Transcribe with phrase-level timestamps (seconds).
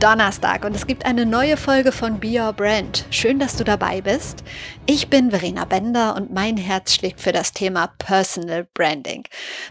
[0.00, 3.04] Donnerstag und es gibt eine neue Folge von Be Your Brand.
[3.10, 4.42] Schön, dass du dabei bist.
[4.86, 9.24] Ich bin Verena Bender und mein Herz schlägt für das Thema Personal Branding.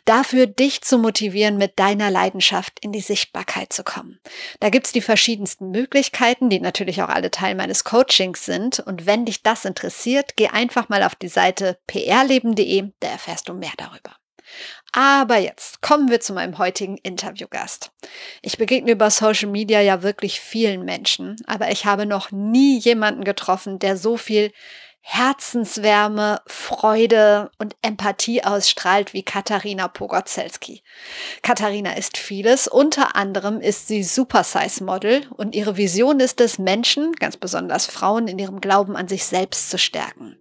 [0.05, 4.19] Dafür, dich zu motivieren, mit deiner Leidenschaft in die Sichtbarkeit zu kommen.
[4.59, 8.79] Da gibt's die verschiedensten Möglichkeiten, die natürlich auch alle Teil meines Coachings sind.
[8.79, 13.55] Und wenn dich das interessiert, geh einfach mal auf die Seite prleben.de, da erfährst du
[13.55, 14.11] mehr darüber.
[14.91, 17.91] Aber jetzt kommen wir zu meinem heutigen Interviewgast.
[18.41, 23.23] Ich begegne über Social Media ja wirklich vielen Menschen, aber ich habe noch nie jemanden
[23.23, 24.51] getroffen, der so viel
[25.01, 30.83] Herzenswärme, Freude und Empathie ausstrahlt wie Katharina Pogorzelski.
[31.41, 37.37] Katharina ist vieles, unter anderem ist sie Supersize-Model und ihre Vision ist es, Menschen, ganz
[37.37, 40.37] besonders Frauen, in ihrem Glauben an sich selbst zu stärken.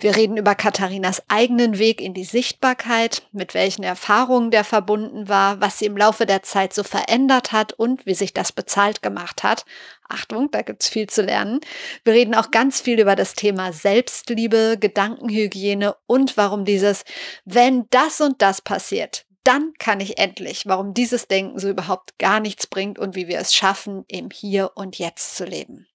[0.00, 5.60] Wir reden über Katharinas eigenen Weg in die Sichtbarkeit, mit welchen Erfahrungen der verbunden war,
[5.60, 9.42] was sie im Laufe der Zeit so verändert hat und wie sich das bezahlt gemacht
[9.42, 9.64] hat.
[10.08, 11.60] Achtung, da gibt's viel zu lernen.
[12.04, 17.04] Wir reden auch ganz viel über das Thema Selbstliebe, Gedankenhygiene und warum dieses,
[17.44, 22.40] wenn das und das passiert, dann kann ich endlich, warum dieses Denken so überhaupt gar
[22.40, 25.86] nichts bringt und wie wir es schaffen, im Hier und Jetzt zu leben.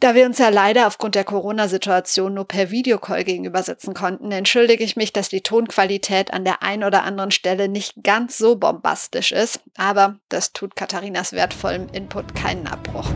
[0.00, 4.84] Da wir uns ja leider aufgrund der Corona-Situation nur per Videocall gegenüber sitzen konnten, entschuldige
[4.84, 9.32] ich mich, dass die Tonqualität an der einen oder anderen Stelle nicht ganz so bombastisch
[9.32, 13.08] ist, aber das tut Katharinas wertvollem Input keinen Abbruch.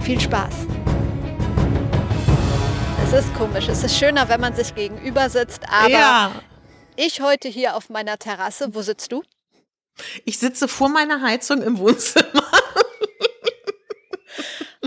[0.00, 0.54] Viel Spaß!
[3.02, 6.30] Es ist komisch, es ist schöner, wenn man sich gegenüber sitzt, aber ja.
[6.94, 9.24] ich heute hier auf meiner Terrasse, wo sitzt du?
[10.24, 12.44] Ich sitze vor meiner Heizung im Wohnzimmer.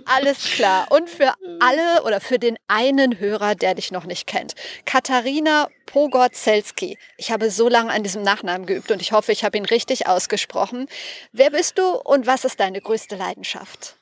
[0.05, 0.87] Alles klar.
[0.89, 4.53] Und für alle oder für den einen Hörer, der dich noch nicht kennt.
[4.85, 6.97] Katharina Pogorzelski.
[7.17, 10.07] Ich habe so lange an diesem Nachnamen geübt und ich hoffe, ich habe ihn richtig
[10.07, 10.87] ausgesprochen.
[11.31, 13.97] Wer bist du und was ist deine größte Leidenschaft?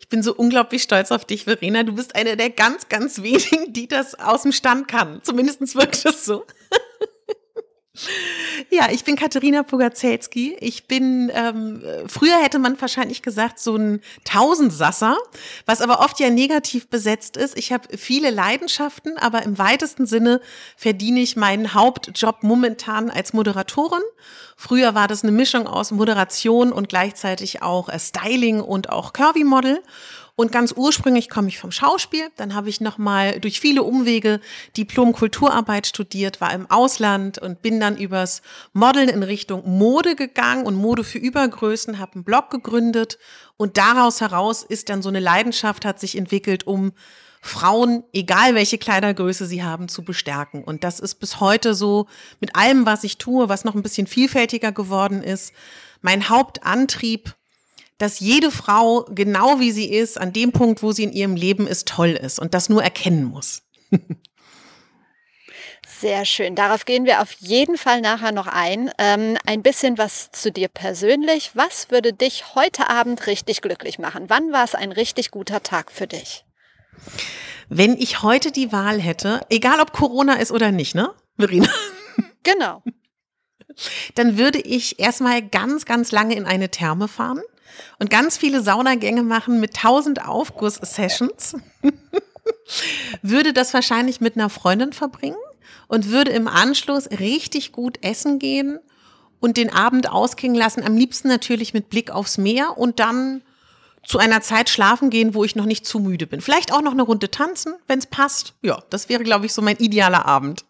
[0.00, 1.82] Ich bin so unglaublich stolz auf dich, Verena.
[1.82, 5.20] Du bist eine der ganz, ganz wenigen, die das aus dem Stand kann.
[5.22, 6.44] Zumindest wirkt es so.
[8.70, 10.56] Ja, ich bin Katharina Pogacelski.
[10.60, 15.16] Ich bin, ähm, früher hätte man wahrscheinlich gesagt, so ein Tausendsasser,
[15.66, 17.56] was aber oft ja negativ besetzt ist.
[17.56, 20.40] Ich habe viele Leidenschaften, aber im weitesten Sinne
[20.76, 24.02] verdiene ich meinen Hauptjob momentan als Moderatorin.
[24.56, 29.82] Früher war das eine Mischung aus Moderation und gleichzeitig auch äh, Styling und auch Curvy-Model.
[30.38, 32.30] Und ganz ursprünglich komme ich vom Schauspiel.
[32.36, 34.38] Dann habe ich nochmal durch viele Umwege
[34.76, 40.64] Diplom Kulturarbeit studiert, war im Ausland und bin dann übers Modeln in Richtung Mode gegangen
[40.64, 43.18] und Mode für Übergrößen, habe einen Blog gegründet
[43.56, 46.92] und daraus heraus ist dann so eine Leidenschaft hat sich entwickelt, um
[47.40, 50.62] Frauen, egal welche Kleidergröße sie haben, zu bestärken.
[50.62, 52.06] Und das ist bis heute so
[52.38, 55.52] mit allem, was ich tue, was noch ein bisschen vielfältiger geworden ist,
[56.00, 57.34] mein Hauptantrieb,
[57.98, 61.66] dass jede Frau, genau wie sie ist, an dem Punkt, wo sie in ihrem Leben
[61.66, 63.62] ist, toll ist und das nur erkennen muss.
[66.00, 66.54] Sehr schön.
[66.54, 68.90] Darauf gehen wir auf jeden Fall nachher noch ein.
[68.98, 71.52] Ähm, ein bisschen was zu dir persönlich.
[71.54, 74.26] Was würde dich heute Abend richtig glücklich machen?
[74.28, 76.44] Wann war es ein richtig guter Tag für dich?
[77.68, 81.68] Wenn ich heute die Wahl hätte, egal ob Corona ist oder nicht, ne, Verena?
[82.44, 82.82] Genau.
[84.14, 87.42] Dann würde ich erstmal ganz, ganz lange in eine Therme fahren
[87.98, 91.56] und ganz viele Saunagänge machen mit tausend Aufguss-Sessions,
[93.22, 95.36] würde das wahrscheinlich mit einer Freundin verbringen
[95.86, 98.78] und würde im Anschluss richtig gut essen gehen
[99.40, 100.82] und den Abend ausklingen lassen.
[100.84, 103.42] Am liebsten natürlich mit Blick aufs Meer und dann
[104.04, 106.40] zu einer Zeit schlafen gehen, wo ich noch nicht zu müde bin.
[106.40, 108.54] Vielleicht auch noch eine Runde tanzen, wenn es passt.
[108.62, 110.64] Ja, das wäre, glaube ich, so mein idealer Abend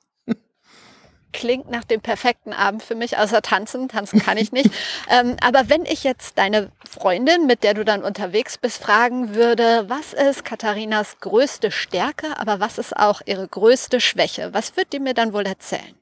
[1.32, 3.88] klingt nach dem perfekten Abend für mich, außer tanzen.
[3.88, 4.70] Tanzen kann ich nicht.
[5.10, 9.84] ähm, aber wenn ich jetzt deine Freundin, mit der du dann unterwegs bist, fragen würde,
[9.88, 14.52] was ist Katharinas größte Stärke, aber was ist auch ihre größte Schwäche?
[14.52, 15.94] Was wird die mir dann wohl erzählen?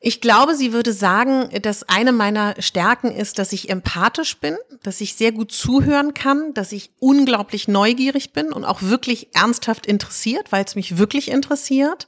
[0.00, 5.00] Ich glaube, sie würde sagen, dass eine meiner Stärken ist, dass ich empathisch bin, dass
[5.00, 10.52] ich sehr gut zuhören kann, dass ich unglaublich neugierig bin und auch wirklich ernsthaft interessiert,
[10.52, 12.06] weil es mich wirklich interessiert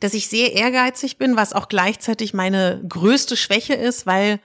[0.00, 4.40] dass ich sehr ehrgeizig bin, was auch gleichzeitig meine größte Schwäche ist, weil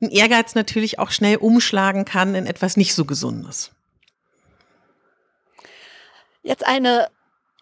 [0.00, 3.70] ein Ehrgeiz natürlich auch schnell umschlagen kann in etwas nicht so Gesundes.
[6.42, 7.08] Jetzt eine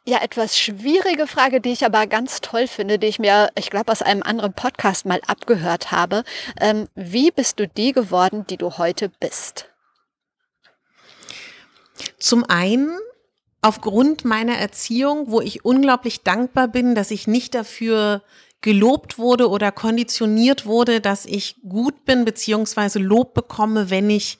[0.05, 3.93] ja etwas schwierige Frage, die ich aber ganz toll finde, die ich mir, ich glaube,
[3.93, 6.25] aus einem anderen Podcast mal abgehört habe.
[6.61, 9.69] Ähm, wie bist du die geworden, die du heute bist?
[12.19, 12.99] Zum einen
[13.62, 18.23] aufgrund meiner Erziehung, wo ich unglaublich dankbar bin, dass ich nicht dafür
[18.61, 24.38] gelobt wurde oder konditioniert wurde, dass ich gut bin, beziehungsweise Lob bekomme, wenn ich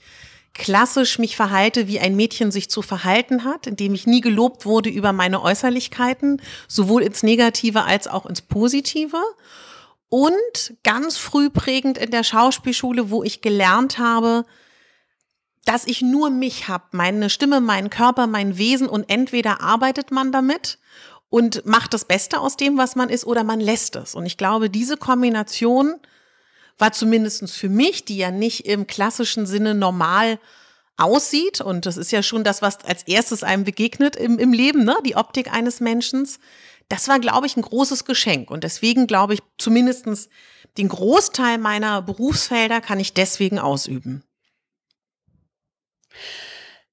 [0.55, 4.91] klassisch mich verhalte, wie ein Mädchen sich zu verhalten hat, indem ich nie gelobt wurde
[4.91, 9.17] über meine Äußerlichkeiten, sowohl ins Negative als auch ins Positive.
[10.09, 14.45] Und ganz früh prägend in der Schauspielschule, wo ich gelernt habe,
[15.65, 20.33] dass ich nur mich habe, meine Stimme, meinen Körper, mein Wesen und entweder arbeitet man
[20.33, 20.79] damit
[21.29, 24.15] und macht das Beste aus dem, was man ist, oder man lässt es.
[24.15, 25.95] Und ich glaube, diese Kombination
[26.79, 30.39] war zumindestens für mich, die ja nicht im klassischen Sinne normal
[30.97, 34.85] aussieht, und das ist ja schon das, was als erstes einem begegnet im, im Leben,
[34.85, 34.97] ne?
[35.07, 36.29] die Optik eines Menschen,
[36.89, 38.51] das war, glaube ich, ein großes Geschenk.
[38.51, 40.29] Und deswegen glaube ich, zumindestens
[40.77, 44.23] den Großteil meiner Berufsfelder kann ich deswegen ausüben.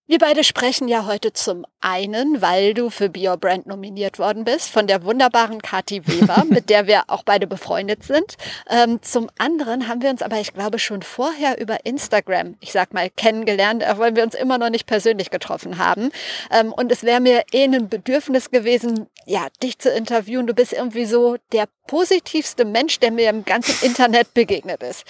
[0.09, 4.71] Wir beide sprechen ja heute zum einen, weil du für Bio Brand nominiert worden bist,
[4.71, 8.35] von der wunderbaren Kati Weber, mit der wir auch beide befreundet sind.
[8.71, 12.91] Ähm, zum anderen haben wir uns aber, ich glaube, schon vorher über Instagram, ich sag
[12.91, 16.09] mal, kennengelernt, auch weil wir uns immer noch nicht persönlich getroffen haben.
[16.49, 20.47] Ähm, und es wäre mir eh ein Bedürfnis gewesen, ja, dich zu interviewen.
[20.47, 25.05] Du bist irgendwie so der positivste Mensch, der mir im ganzen Internet begegnet ist.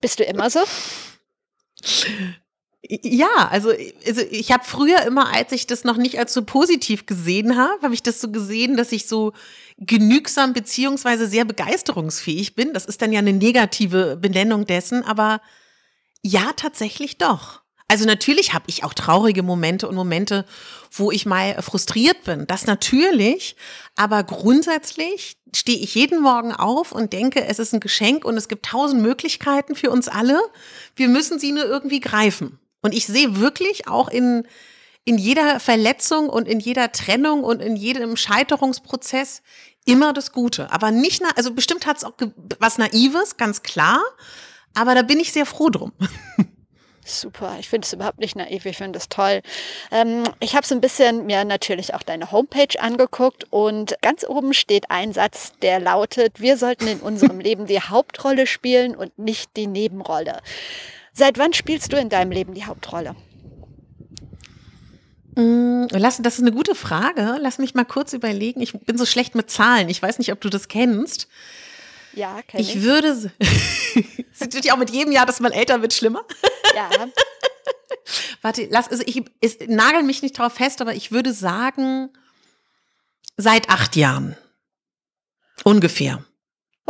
[0.00, 0.58] Bist du immer so?
[2.82, 3.70] Ja, also,
[4.06, 7.82] also ich habe früher immer, als ich das noch nicht als so positiv gesehen habe,
[7.82, 9.32] habe ich das so gesehen, dass ich so
[9.76, 12.72] genügsam beziehungsweise sehr begeisterungsfähig bin.
[12.72, 15.42] Das ist dann ja eine negative Benennung dessen, aber
[16.22, 17.60] ja, tatsächlich doch.
[17.86, 20.46] Also natürlich habe ich auch traurige Momente und Momente,
[20.92, 22.46] wo ich mal frustriert bin.
[22.46, 23.56] Das natürlich,
[23.96, 28.48] aber grundsätzlich stehe ich jeden Morgen auf und denke, es ist ein Geschenk und es
[28.48, 30.40] gibt tausend Möglichkeiten für uns alle.
[30.94, 32.58] Wir müssen sie nur irgendwie greifen.
[32.82, 34.46] Und ich sehe wirklich auch in,
[35.04, 39.42] in jeder Verletzung und in jeder Trennung und in jedem Scheiterungsprozess
[39.84, 40.70] immer das Gute.
[40.72, 42.14] Aber nicht, also bestimmt hat es auch
[42.58, 44.00] was Naives, ganz klar.
[44.74, 45.92] Aber da bin ich sehr froh drum.
[47.04, 49.40] Super, ich finde es überhaupt nicht naiv, ich finde es toll.
[49.90, 54.54] Ähm, ich habe so ein bisschen mir natürlich auch deine Homepage angeguckt und ganz oben
[54.54, 59.56] steht ein Satz, der lautet, wir sollten in unserem Leben die Hauptrolle spielen und nicht
[59.56, 60.40] die Nebenrolle.
[61.20, 63.14] Seit wann spielst du in deinem Leben die Hauptrolle?
[65.34, 67.36] Mm, lass, das ist eine gute Frage.
[67.38, 68.62] Lass mich mal kurz überlegen.
[68.62, 69.90] Ich bin so schlecht mit Zahlen.
[69.90, 71.28] Ich weiß nicht, ob du das kennst.
[72.14, 72.74] Ja, kenn ich.
[72.74, 73.08] Ich würde.
[74.32, 76.24] Es wird ja auch mit jedem Jahr, dass man älter wird, schlimmer.
[76.74, 76.88] Ja.
[78.40, 82.08] Warte, lass, also ich, ich nagel mich nicht drauf fest, aber ich würde sagen,
[83.36, 84.38] seit acht Jahren.
[85.64, 86.24] Ungefähr.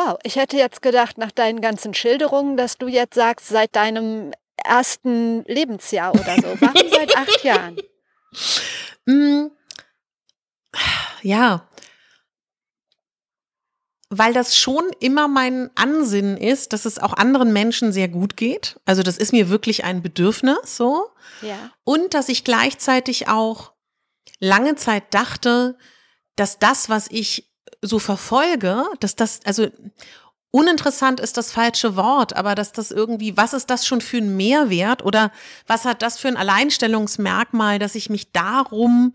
[0.03, 4.33] Wow, ich hätte jetzt gedacht, nach deinen ganzen Schilderungen, dass du jetzt sagst, seit deinem
[4.57, 6.57] ersten Lebensjahr oder so.
[6.61, 7.77] Warum seit acht Jahren?
[9.05, 9.49] Mm,
[11.23, 11.69] ja,
[14.09, 18.81] weil das schon immer mein Ansinnen ist, dass es auch anderen Menschen sehr gut geht.
[18.87, 21.11] Also das ist mir wirklich ein Bedürfnis so.
[21.43, 21.71] Ja.
[21.85, 23.73] Und dass ich gleichzeitig auch
[24.39, 25.77] lange Zeit dachte,
[26.37, 27.50] dass das, was ich
[27.83, 29.69] so verfolge, dass das, also
[30.51, 34.37] uninteressant ist das falsche Wort, aber dass das irgendwie, was ist das schon für ein
[34.37, 35.31] Mehrwert oder
[35.67, 39.15] was hat das für ein Alleinstellungsmerkmal, dass ich mich darum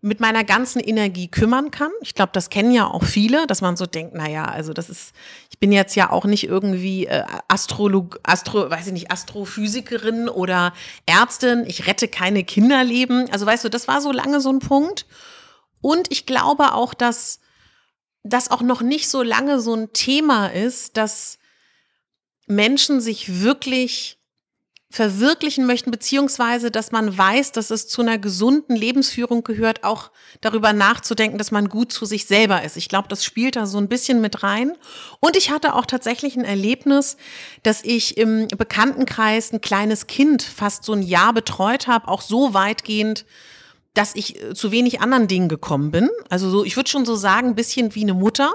[0.00, 1.90] mit meiner ganzen Energie kümmern kann.
[2.02, 5.14] Ich glaube, das kennen ja auch viele, dass man so denkt, naja, also das ist,
[5.50, 10.74] ich bin jetzt ja auch nicht irgendwie äh, Astrolog, Astro, weiß ich nicht, Astrophysikerin oder
[11.06, 13.30] Ärztin, ich rette keine Kinderleben.
[13.32, 15.06] Also weißt du, das war so lange so ein Punkt.
[15.80, 17.40] Und ich glaube auch, dass
[18.24, 21.38] das auch noch nicht so lange so ein Thema ist, dass
[22.46, 24.18] Menschen sich wirklich
[24.90, 30.72] verwirklichen möchten, beziehungsweise dass man weiß, dass es zu einer gesunden Lebensführung gehört, auch darüber
[30.72, 32.76] nachzudenken, dass man gut zu sich selber ist.
[32.76, 34.76] Ich glaube, das spielt da so ein bisschen mit rein.
[35.18, 37.16] Und ich hatte auch tatsächlich ein Erlebnis,
[37.64, 42.54] dass ich im Bekanntenkreis ein kleines Kind fast so ein Jahr betreut habe, auch so
[42.54, 43.26] weitgehend,
[43.94, 46.10] dass ich äh, zu wenig anderen Dingen gekommen bin.
[46.28, 48.52] Also so, ich würde schon so sagen, ein bisschen wie eine Mutter.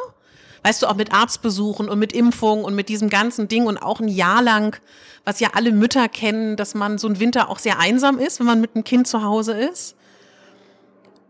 [0.63, 4.01] Weißt du, auch mit Arztbesuchen und mit Impfungen und mit diesem ganzen Ding und auch
[4.01, 4.77] ein Jahr lang,
[5.23, 8.47] was ja alle Mütter kennen, dass man so ein Winter auch sehr einsam ist, wenn
[8.47, 9.95] man mit einem Kind zu Hause ist.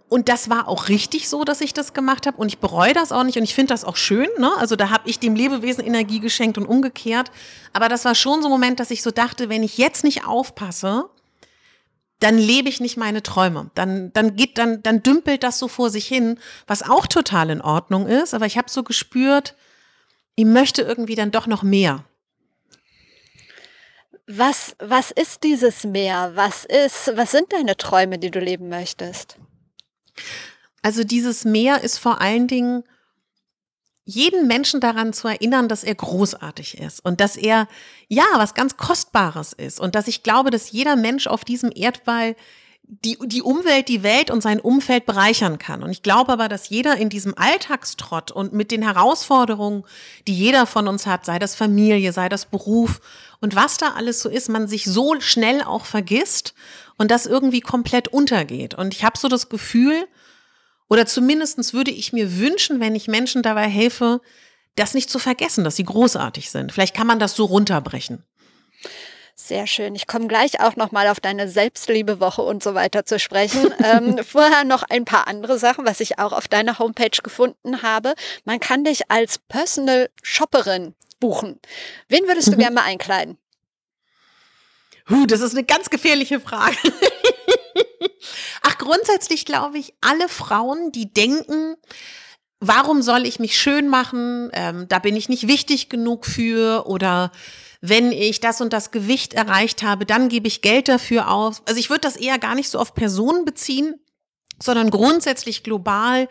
[0.10, 2.38] Und das war auch richtig so, dass ich das gemacht habe.
[2.38, 3.38] Und ich bereue das auch nicht.
[3.38, 4.28] Und ich finde das auch schön.
[4.40, 4.50] Ne?
[4.58, 7.30] Also da habe ich dem Lebewesen Energie geschenkt und umgekehrt.
[7.74, 10.26] Aber das war schon so ein Moment, dass ich so dachte, wenn ich jetzt nicht
[10.26, 11.06] aufpasse,
[12.20, 13.72] dann lebe ich nicht meine Träume.
[13.76, 17.62] Dann, dann geht, dann, dann dümpelt das so vor sich hin, was auch total in
[17.62, 18.34] Ordnung ist.
[18.34, 19.56] Aber ich habe so gespürt,
[20.36, 22.04] ich möchte irgendwie dann doch noch mehr.
[24.28, 26.32] Was, was ist dieses Mehr?
[26.36, 29.38] Was ist, was sind deine Träume, die du leben möchtest?
[30.82, 32.84] Also dieses Mehr ist vor allen Dingen
[34.10, 37.68] jeden Menschen daran zu erinnern, dass er großartig ist und dass er
[38.08, 42.36] ja was ganz Kostbares ist und dass ich glaube, dass jeder Mensch auf diesem Erdball
[42.92, 45.84] die, die Umwelt, die Welt und sein Umfeld bereichern kann.
[45.84, 49.84] Und ich glaube aber, dass jeder in diesem Alltagstrott und mit den Herausforderungen,
[50.28, 53.02] die jeder von uns hat, sei das Familie, sei das Beruf
[53.42, 56.56] und was da alles so ist, man sich so schnell auch vergisst
[56.98, 58.74] und das irgendwie komplett untergeht.
[58.74, 60.08] Und ich habe so das Gefühl,
[60.90, 64.22] oder zumindestens würde ich mir wünschen, wenn ich Menschen dabei helfe,
[64.76, 66.72] das nicht zu vergessen, dass sie großartig sind.
[66.72, 68.24] Vielleicht kann man das so runterbrechen.
[69.36, 69.96] Sehr schön.
[69.96, 73.74] Ich komme gleich auch noch mal auf deine Selbstliebewoche und so weiter zu sprechen.
[73.84, 78.16] ähm, vorher noch ein paar andere Sachen, was ich auch auf deiner Homepage gefunden habe.
[78.44, 81.60] Man kann dich als Personal Shopperin buchen.
[82.10, 82.60] Wen würdest du mhm.
[82.60, 83.38] gerne mal einkleiden?
[85.10, 86.78] Huh, das ist eine ganz gefährliche Frage.
[88.62, 91.76] Ach, grundsätzlich glaube ich, alle Frauen, die denken,
[92.60, 94.50] warum soll ich mich schön machen?
[94.54, 97.32] Ähm, da bin ich nicht wichtig genug für oder
[97.82, 101.62] wenn ich das und das Gewicht erreicht habe, dann gebe ich Geld dafür aus.
[101.66, 103.96] Also ich würde das eher gar nicht so auf Personen beziehen,
[104.62, 106.28] sondern grundsätzlich global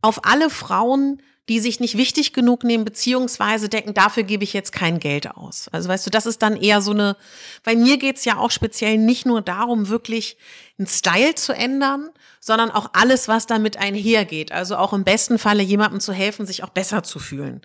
[0.00, 4.72] auf alle Frauen, die sich nicht wichtig genug nehmen, beziehungsweise denken, dafür gebe ich jetzt
[4.72, 5.68] kein Geld aus.
[5.70, 7.16] Also weißt du, das ist dann eher so eine,
[7.62, 10.36] bei mir geht's ja auch speziell nicht nur darum, wirklich
[10.78, 12.10] einen Style zu ändern,
[12.40, 14.50] sondern auch alles, was damit einhergeht.
[14.50, 17.62] Also auch im besten Falle jemandem zu helfen, sich auch besser zu fühlen.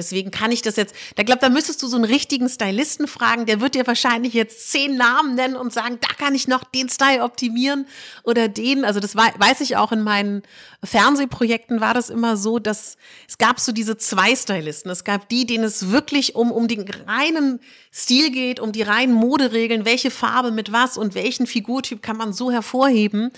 [0.00, 3.44] Deswegen kann ich das jetzt, da glaube, da müsstest du so einen richtigen Stylisten fragen,
[3.44, 6.88] der wird dir wahrscheinlich jetzt zehn Namen nennen und sagen, da kann ich noch den
[6.88, 7.86] Style optimieren
[8.22, 8.86] oder den.
[8.86, 10.42] Also das weiß ich auch in meinen
[10.82, 12.96] Fernsehprojekten war das immer so, dass
[13.28, 14.90] es gab so diese zwei Stylisten.
[14.90, 17.60] Es gab die, denen es wirklich um, um den reinen
[17.92, 22.32] Stil geht, um die reinen Moderegeln, welche Farbe mit was und welchen Figurtyp kann man
[22.32, 23.30] so hervorheben.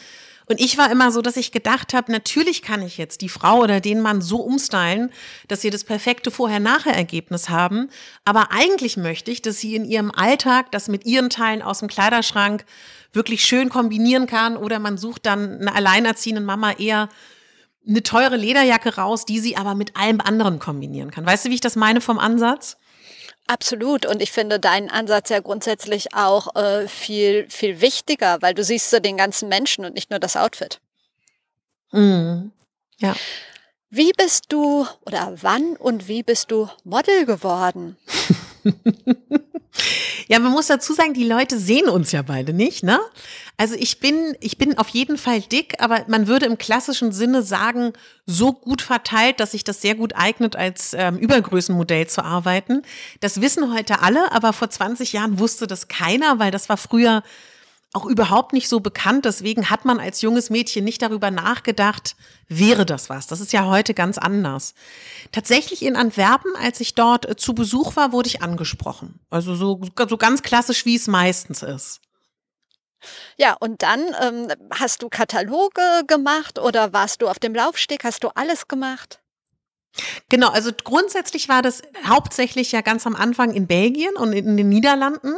[0.52, 3.60] Und ich war immer so, dass ich gedacht habe, natürlich kann ich jetzt die Frau
[3.60, 5.10] oder den Mann so umstylen,
[5.48, 7.88] dass sie das perfekte Vorher-Nachher-Ergebnis haben.
[8.26, 11.88] Aber eigentlich möchte ich, dass sie in ihrem Alltag das mit ihren Teilen aus dem
[11.88, 12.66] Kleiderschrank
[13.14, 14.58] wirklich schön kombinieren kann.
[14.58, 17.08] Oder man sucht dann eine alleinerziehende Mama eher
[17.88, 21.24] eine teure Lederjacke raus, die sie aber mit allem anderen kombinieren kann.
[21.24, 22.76] Weißt du, wie ich das meine vom Ansatz?
[23.46, 24.06] Absolut.
[24.06, 28.90] Und ich finde deinen Ansatz ja grundsätzlich auch äh, viel, viel wichtiger, weil du siehst
[28.90, 30.80] so den ganzen Menschen und nicht nur das Outfit.
[31.90, 32.52] Mhm.
[32.98, 33.14] Ja.
[33.90, 37.96] Wie bist du oder wann und wie bist du Model geworden?
[40.28, 43.00] ja, man muss dazu sagen, die Leute sehen uns ja beide nicht, ne?
[43.56, 47.42] Also ich bin, ich bin auf jeden Fall dick, aber man würde im klassischen Sinne
[47.42, 47.92] sagen,
[48.26, 52.82] so gut verteilt, dass sich das sehr gut eignet, als ähm, Übergrößenmodell zu arbeiten.
[53.20, 57.22] Das wissen heute alle, aber vor 20 Jahren wusste das keiner, weil das war früher
[57.92, 59.24] auch überhaupt nicht so bekannt.
[59.24, 62.16] Deswegen hat man als junges Mädchen nicht darüber nachgedacht,
[62.48, 63.26] wäre das was.
[63.26, 64.74] Das ist ja heute ganz anders.
[65.30, 69.20] Tatsächlich in Antwerpen, als ich dort äh, zu Besuch war, wurde ich angesprochen.
[69.30, 72.00] Also so, so ganz klassisch, wie es meistens ist.
[73.36, 78.04] Ja, und dann ähm, hast du Kataloge gemacht oder warst du auf dem Laufsteg?
[78.04, 79.21] Hast du alles gemacht?
[80.30, 84.70] Genau, also grundsätzlich war das hauptsächlich ja ganz am Anfang in Belgien und in den
[84.70, 85.34] Niederlanden.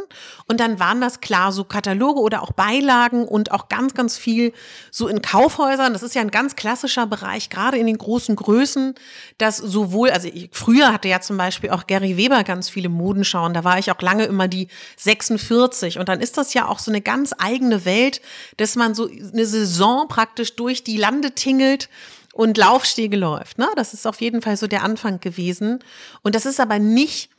[0.47, 4.53] Und dann waren das klar so Kataloge oder auch Beilagen und auch ganz, ganz viel
[4.91, 5.91] so in Kaufhäusern.
[5.91, 8.95] Das ist ja ein ganz klassischer Bereich, gerade in den großen Größen,
[9.37, 13.53] dass sowohl, also ich, früher hatte ja zum Beispiel auch Gary Weber ganz viele Modenschauen.
[13.53, 15.99] Da war ich auch lange immer die 46.
[15.99, 18.21] Und dann ist das ja auch so eine ganz eigene Welt,
[18.55, 21.89] dass man so eine Saison praktisch durch die Lande tingelt
[22.35, 23.57] und Laufstege läuft.
[23.57, 23.67] Ne?
[23.77, 25.79] Das ist auf jeden Fall so der Anfang gewesen.
[26.21, 27.29] Und das ist aber nicht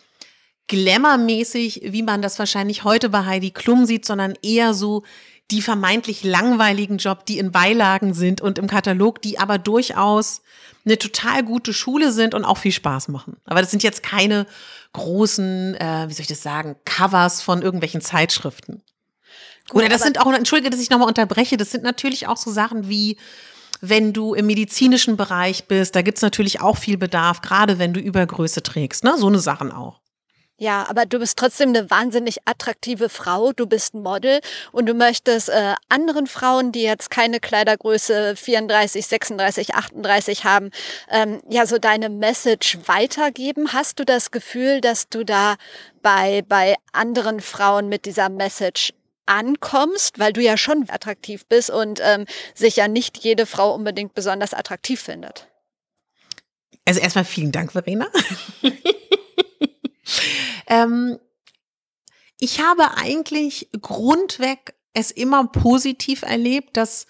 [0.68, 5.02] glamourmäßig, wie man das wahrscheinlich heute bei Heidi Klum sieht, sondern eher so
[5.50, 10.40] die vermeintlich langweiligen Job, die in Beilagen sind und im Katalog, die aber durchaus
[10.86, 13.36] eine total gute Schule sind und auch viel Spaß machen.
[13.44, 14.46] Aber das sind jetzt keine
[14.94, 18.82] großen, äh, wie soll ich das sagen, Covers von irgendwelchen Zeitschriften.
[19.68, 22.50] Gut, Oder das sind auch, entschuldige, dass ich nochmal unterbreche, das sind natürlich auch so
[22.50, 23.18] Sachen wie
[23.88, 28.00] wenn du im medizinischen Bereich bist, da gibt's natürlich auch viel Bedarf, gerade wenn du
[28.00, 29.14] Übergröße trägst, ne?
[29.18, 30.00] So eine Sachen auch.
[30.58, 33.52] Ja, aber du bist trotzdem eine wahnsinnig attraktive Frau.
[33.52, 34.40] Du bist ein Model
[34.72, 40.70] und du möchtest äh, anderen Frauen, die jetzt keine Kleidergröße 34, 36, 38 haben,
[41.10, 43.74] ähm, ja so deine Message weitergeben.
[43.74, 45.56] Hast du das Gefühl, dass du da
[46.00, 48.94] bei bei anderen Frauen mit dieser Message
[49.26, 54.14] ankommst, weil du ja schon attraktiv bist und ähm, sich ja nicht jede Frau unbedingt
[54.14, 55.48] besonders attraktiv findet.
[56.84, 58.06] Also erstmal vielen Dank, Verena.
[60.68, 61.18] ähm,
[62.38, 67.06] ich habe eigentlich grundweg es immer positiv erlebt, dass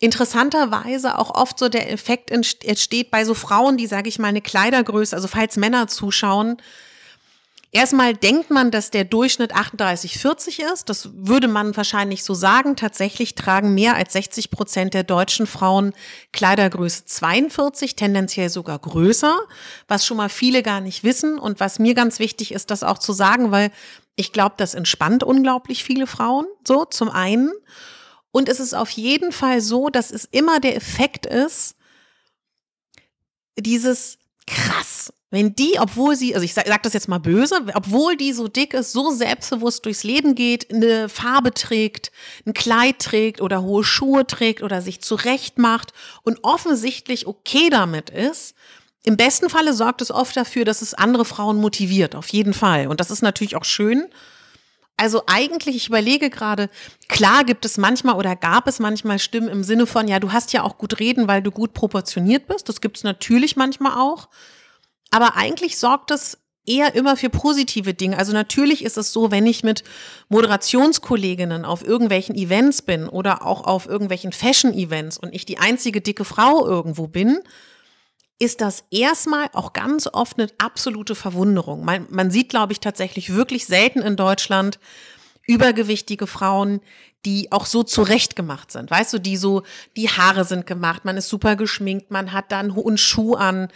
[0.00, 4.40] interessanterweise auch oft so der Effekt entsteht bei so Frauen, die, sage ich mal, eine
[4.40, 6.56] Kleidergröße, also falls Männer zuschauen,
[7.72, 10.88] Erstmal denkt man, dass der Durchschnitt 38, 40 ist.
[10.88, 12.74] Das würde man wahrscheinlich so sagen.
[12.74, 15.92] Tatsächlich tragen mehr als 60 Prozent der deutschen Frauen
[16.32, 19.38] Kleidergröße 42, tendenziell sogar größer,
[19.86, 22.98] was schon mal viele gar nicht wissen und was mir ganz wichtig ist, das auch
[22.98, 23.70] zu sagen, weil
[24.16, 26.46] ich glaube, das entspannt unglaublich viele Frauen.
[26.66, 27.52] So, zum einen.
[28.32, 31.76] Und es ist auf jeden Fall so, dass es immer der Effekt ist,
[33.56, 34.19] dieses
[34.50, 38.32] krass, wenn die, obwohl sie, also ich sage sag das jetzt mal böse, obwohl die
[38.32, 42.10] so dick ist, so selbstbewusst durchs Leben geht, eine Farbe trägt,
[42.46, 45.92] ein Kleid trägt oder hohe Schuhe trägt oder sich zurecht macht
[46.22, 48.54] und offensichtlich okay damit ist,
[49.04, 52.86] im besten Falle sorgt es oft dafür, dass es andere Frauen motiviert, auf jeden Fall.
[52.86, 54.08] Und das ist natürlich auch schön.
[55.00, 56.68] Also eigentlich, ich überlege gerade,
[57.08, 60.52] klar gibt es manchmal oder gab es manchmal Stimmen im Sinne von, ja, du hast
[60.52, 62.68] ja auch gut reden, weil du gut proportioniert bist.
[62.68, 64.28] Das gibt es natürlich manchmal auch.
[65.10, 68.18] Aber eigentlich sorgt das eher immer für positive Dinge.
[68.18, 69.84] Also natürlich ist es so, wenn ich mit
[70.28, 76.26] Moderationskolleginnen auf irgendwelchen Events bin oder auch auf irgendwelchen Fashion-Events und ich die einzige dicke
[76.26, 77.40] Frau irgendwo bin,
[78.40, 81.84] ist das erstmal auch ganz oft eine absolute Verwunderung.
[81.84, 84.80] Man, man sieht, glaube ich, tatsächlich wirklich selten in Deutschland
[85.46, 86.80] übergewichtige Frauen,
[87.26, 88.90] die auch so zurechtgemacht sind.
[88.90, 89.62] Weißt du, die so,
[89.96, 93.68] die Haare sind gemacht, man ist super geschminkt, man hat dann einen hohen Schuh an,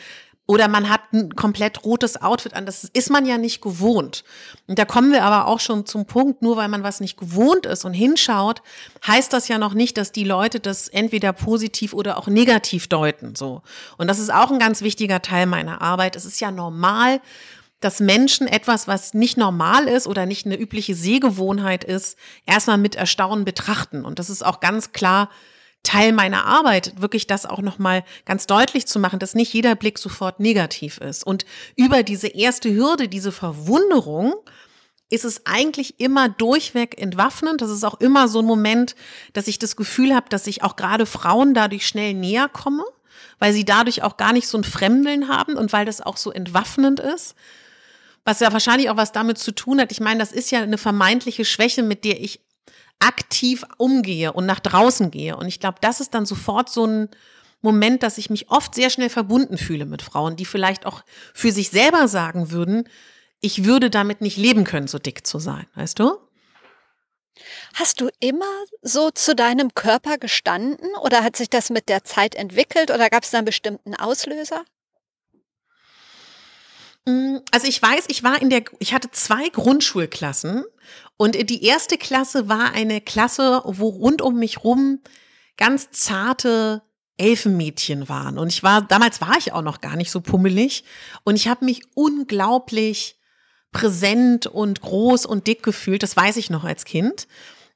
[0.47, 2.67] oder man hat ein komplett rotes Outfit an.
[2.67, 4.25] Das ist man ja nicht gewohnt.
[4.67, 7.65] Und da kommen wir aber auch schon zum Punkt, nur weil man was nicht gewohnt
[7.65, 8.61] ist und hinschaut,
[9.07, 13.35] heißt das ja noch nicht, dass die Leute das entweder positiv oder auch negativ deuten,
[13.35, 13.63] so.
[13.97, 16.15] Und das ist auch ein ganz wichtiger Teil meiner Arbeit.
[16.15, 17.23] Es ist ja normal,
[17.81, 22.97] dass Menschen etwas, was nicht normal ist oder nicht eine übliche Sehgewohnheit ist, erstmal mit
[22.97, 24.04] Erstaunen betrachten.
[24.04, 25.30] Und das ist auch ganz klar
[25.84, 29.99] Teil meiner Arbeit, wirklich das auch nochmal ganz deutlich zu machen, dass nicht jeder Blick
[29.99, 31.25] sofort negativ ist.
[31.25, 34.34] Und über diese erste Hürde, diese Verwunderung,
[35.10, 37.60] ist es eigentlich immer durchweg entwaffnend.
[37.60, 38.97] Das ist auch immer so ein Moment,
[39.32, 42.84] dass ich das Gefühl habe, dass ich auch gerade Frauen dadurch schnell näher komme,
[43.38, 46.32] weil sie dadurch auch gar nicht so ein Fremdeln haben und weil das auch so
[46.32, 47.34] entwaffnend ist.
[48.25, 49.92] Was ja wahrscheinlich auch was damit zu tun hat.
[49.92, 52.40] Ich meine, das ist ja eine vermeintliche Schwäche, mit der ich
[52.99, 55.37] aktiv umgehe und nach draußen gehe.
[55.37, 57.09] Und ich glaube, das ist dann sofort so ein
[57.61, 61.02] Moment, dass ich mich oft sehr schnell verbunden fühle mit Frauen, die vielleicht auch
[61.33, 62.89] für sich selber sagen würden,
[63.41, 66.19] ich würde damit nicht leben können, so dick zu sein, weißt du?
[67.75, 72.35] Hast du immer so zu deinem Körper gestanden oder hat sich das mit der Zeit
[72.35, 74.65] entwickelt oder gab es da einen bestimmten Auslöser?
[77.07, 80.65] Mm, also ich weiß, ich war in der, ich hatte zwei Grundschulklassen
[81.17, 85.00] und die erste Klasse war eine Klasse, wo rund um mich rum
[85.57, 86.83] ganz zarte
[87.17, 88.39] Elfenmädchen waren.
[88.39, 90.85] Und ich war, damals war ich auch noch gar nicht so pummelig.
[91.23, 93.21] Und ich habe mich unglaublich
[93.71, 96.03] präsent und groß und dick gefühlt.
[96.03, 97.29] Das weiß ich noch als Kind.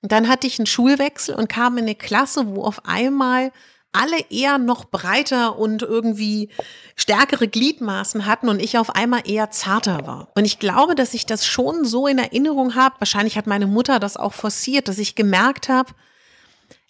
[0.03, 3.53] Und dann hatte ich einen Schulwechsel und kam in eine Klasse, wo auf einmal
[3.93, 6.51] alle eher noch breiter und irgendwie
[6.95, 10.29] stärkere Gliedmaßen hatten und ich auf einmal eher zarter war.
[10.35, 13.99] Und ich glaube, dass ich das schon so in Erinnerung habe, wahrscheinlich hat meine Mutter
[13.99, 15.93] das auch forciert, dass ich gemerkt habe,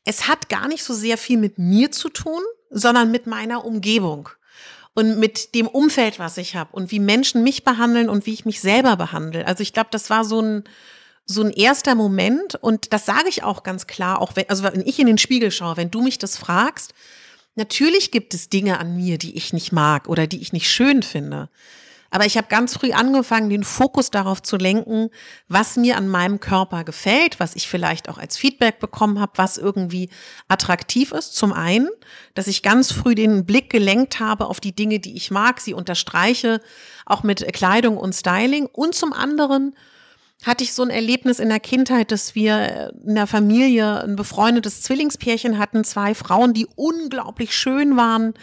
[0.04, 4.28] es hat gar nicht so sehr viel mit mir zu tun, sondern mit meiner Umgebung
[4.94, 8.44] und mit dem Umfeld, was ich habe und wie Menschen mich behandeln und wie ich
[8.44, 9.46] mich selber behandle.
[9.46, 10.64] Also ich glaube, das war so ein
[11.30, 14.80] so ein erster Moment und das sage ich auch ganz klar, auch wenn, also wenn
[14.80, 16.94] ich in den Spiegel schaue, wenn du mich das fragst,
[17.54, 21.02] natürlich gibt es Dinge an mir, die ich nicht mag oder die ich nicht schön
[21.02, 21.50] finde.
[22.10, 25.10] Aber ich habe ganz früh angefangen, den Fokus darauf zu lenken,
[25.48, 29.58] was mir an meinem Körper gefällt, was ich vielleicht auch als Feedback bekommen habe, was
[29.58, 30.08] irgendwie
[30.48, 31.34] attraktiv ist.
[31.36, 31.90] Zum einen,
[32.32, 35.74] dass ich ganz früh den Blick gelenkt habe auf die Dinge, die ich mag, sie
[35.74, 36.62] unterstreiche,
[37.04, 38.64] auch mit Kleidung und Styling.
[38.64, 39.74] Und zum anderen,
[40.44, 44.82] hatte ich so ein Erlebnis in der Kindheit, dass wir in der Familie ein befreundetes
[44.82, 48.34] Zwillingspärchen hatten, zwei Frauen, die unglaublich schön waren,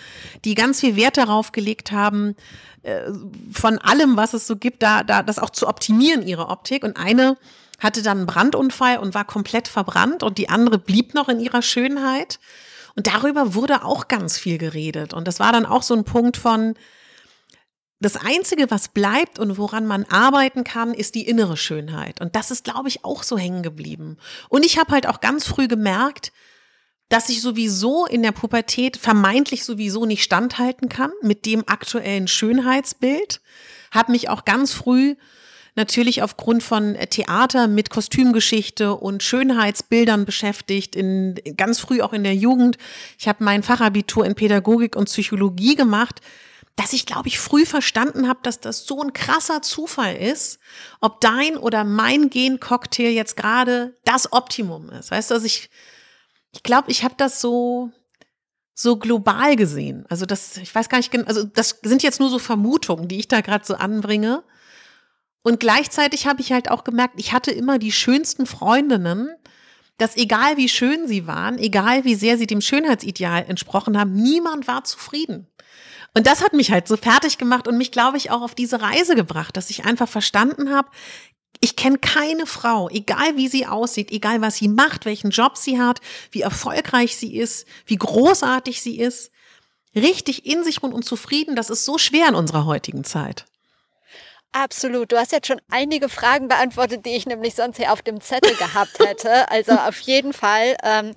[0.44, 2.36] die ganz viel Wert darauf gelegt haben,
[2.84, 3.12] äh,
[3.52, 6.84] von allem, was es so gibt, da, da das auch zu optimieren, ihre Optik.
[6.84, 7.38] Und eine
[7.80, 11.62] hatte dann einen Brandunfall und war komplett verbrannt und die andere blieb noch in ihrer
[11.62, 12.40] Schönheit.
[12.96, 15.14] Und darüber wurde auch ganz viel geredet.
[15.14, 16.76] Und das war dann auch so ein Punkt von,
[18.00, 22.20] das Einzige, was bleibt und woran man arbeiten kann, ist die innere Schönheit.
[22.20, 24.18] Und das ist, glaube ich, auch so hängen geblieben.
[24.50, 26.34] Und ich habe halt auch ganz früh gemerkt,
[27.10, 33.42] dass ich sowieso in der Pubertät vermeintlich sowieso nicht standhalten kann mit dem aktuellen Schönheitsbild.
[33.92, 35.16] Habe mich auch ganz früh
[35.76, 42.36] natürlich aufgrund von Theater mit Kostümgeschichte und Schönheitsbildern beschäftigt, in, ganz früh auch in der
[42.36, 42.78] Jugend.
[43.20, 46.22] Ich habe mein Fachabitur in Pädagogik und Psychologie gemacht
[46.76, 50.60] dass ich, glaube ich, früh verstanden habe, dass das so ein krasser Zufall ist,
[51.00, 55.12] ob dein oder mein Gen-Cocktail jetzt gerade das Optimum ist.
[55.12, 55.70] Weißt du, also ich,
[56.52, 57.92] ich glaube, ich habe das so,
[58.74, 60.06] so global gesehen.
[60.10, 63.20] Also das, ich weiß gar nicht genau, also das sind jetzt nur so Vermutungen, die
[63.20, 64.44] ich da gerade so anbringe.
[65.44, 69.30] Und gleichzeitig habe ich halt auch gemerkt, ich hatte immer die schönsten Freundinnen,
[69.98, 74.68] dass egal wie schön sie waren, egal wie sehr sie dem Schönheitsideal entsprochen haben, niemand
[74.68, 75.48] war zufrieden.
[76.16, 78.82] Und das hat mich halt so fertig gemacht und mich, glaube ich, auch auf diese
[78.82, 80.88] Reise gebracht, dass ich einfach verstanden habe,
[81.60, 85.80] ich kenne keine Frau, egal wie sie aussieht, egal was sie macht, welchen Job sie
[85.80, 86.00] hat,
[86.32, 89.32] wie erfolgreich sie ist, wie großartig sie ist,
[89.96, 93.46] richtig in sich und zufrieden, das ist so schwer in unserer heutigen Zeit.
[94.52, 95.12] Absolut.
[95.12, 98.56] Du hast jetzt schon einige Fragen beantwortet, die ich nämlich sonst hier auf dem Zettel
[98.56, 99.46] gehabt hätte.
[99.56, 100.76] Also auf jeden Fall.
[100.84, 101.12] Ähm,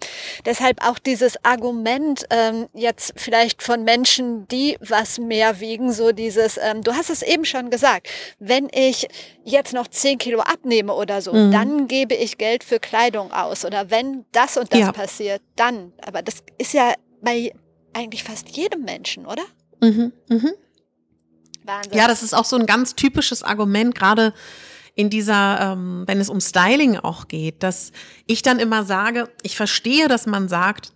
[0.44, 6.56] deshalb auch dieses Argument ähm, jetzt vielleicht von Menschen, die was mehr wiegen, so dieses,
[6.56, 9.08] ähm, du hast es eben schon gesagt, wenn ich
[9.44, 11.52] jetzt noch zehn Kilo abnehme oder so, mhm.
[11.52, 13.64] dann gebe ich Geld für Kleidung aus.
[13.64, 14.92] Oder wenn das und das ja.
[14.92, 15.92] passiert, dann.
[16.04, 17.52] Aber das ist ja bei
[17.92, 19.44] eigentlich fast jedem Menschen, oder?
[19.80, 20.12] Mhm.
[20.28, 20.52] Mhm.
[21.68, 21.92] Wahnsinn.
[21.92, 24.35] Ja, das ist auch so ein ganz typisches Argument, gerade
[24.94, 27.92] in dieser, ähm, wenn es um Styling auch geht, dass
[28.26, 30.92] ich dann immer sage, ich verstehe, dass man sagt,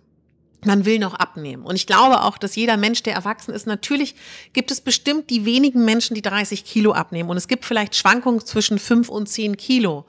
[0.65, 1.63] man will noch abnehmen.
[1.63, 4.15] Und ich glaube auch, dass jeder Mensch, der erwachsen ist, natürlich
[4.53, 7.29] gibt es bestimmt die wenigen Menschen, die 30 Kilo abnehmen.
[7.29, 10.05] Und es gibt vielleicht Schwankungen zwischen 5 und 10 Kilo.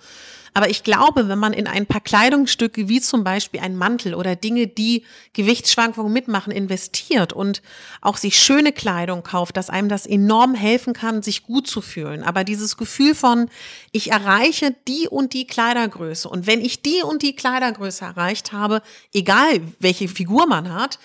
[0.57, 4.37] Aber ich glaube, wenn man in ein paar Kleidungsstücke wie zum Beispiel ein Mantel oder
[4.37, 7.61] Dinge, die Gewichtsschwankungen mitmachen, investiert und
[8.01, 12.23] auch sich schöne Kleidung kauft, dass einem das enorm helfen kann, sich gut zu fühlen.
[12.23, 13.51] Aber dieses Gefühl von,
[13.91, 18.81] ich erreiche die und die Kleidergröße und wenn ich die und die Kleidergröße erreicht habe,
[19.13, 21.01] egal welche Figur man hat,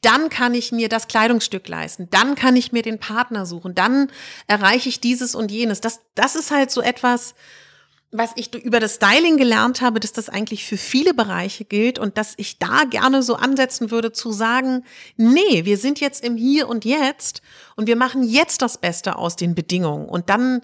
[0.00, 4.10] dann kann ich mir das Kleidungsstück leisten, dann kann ich mir den Partner suchen, dann
[4.46, 5.80] erreiche ich dieses und jenes.
[5.80, 7.34] Das, das ist halt so etwas,
[8.16, 12.16] was ich über das Styling gelernt habe, dass das eigentlich für viele Bereiche gilt und
[12.16, 14.84] dass ich da gerne so ansetzen würde zu sagen,
[15.16, 17.42] nee, wir sind jetzt im Hier und Jetzt
[17.74, 20.08] und wir machen jetzt das Beste aus den Bedingungen.
[20.08, 20.60] Und dann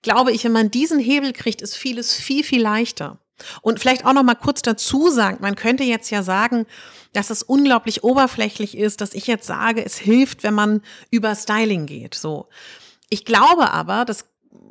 [0.00, 3.18] glaube ich, wenn man diesen Hebel kriegt, ist vieles viel, viel leichter.
[3.60, 6.64] Und vielleicht auch noch mal kurz dazu sagen, man könnte jetzt ja sagen,
[7.12, 11.84] dass es unglaublich oberflächlich ist, dass ich jetzt sage, es hilft, wenn man über Styling
[11.84, 12.48] geht, so.
[13.10, 14.24] Ich glaube aber, das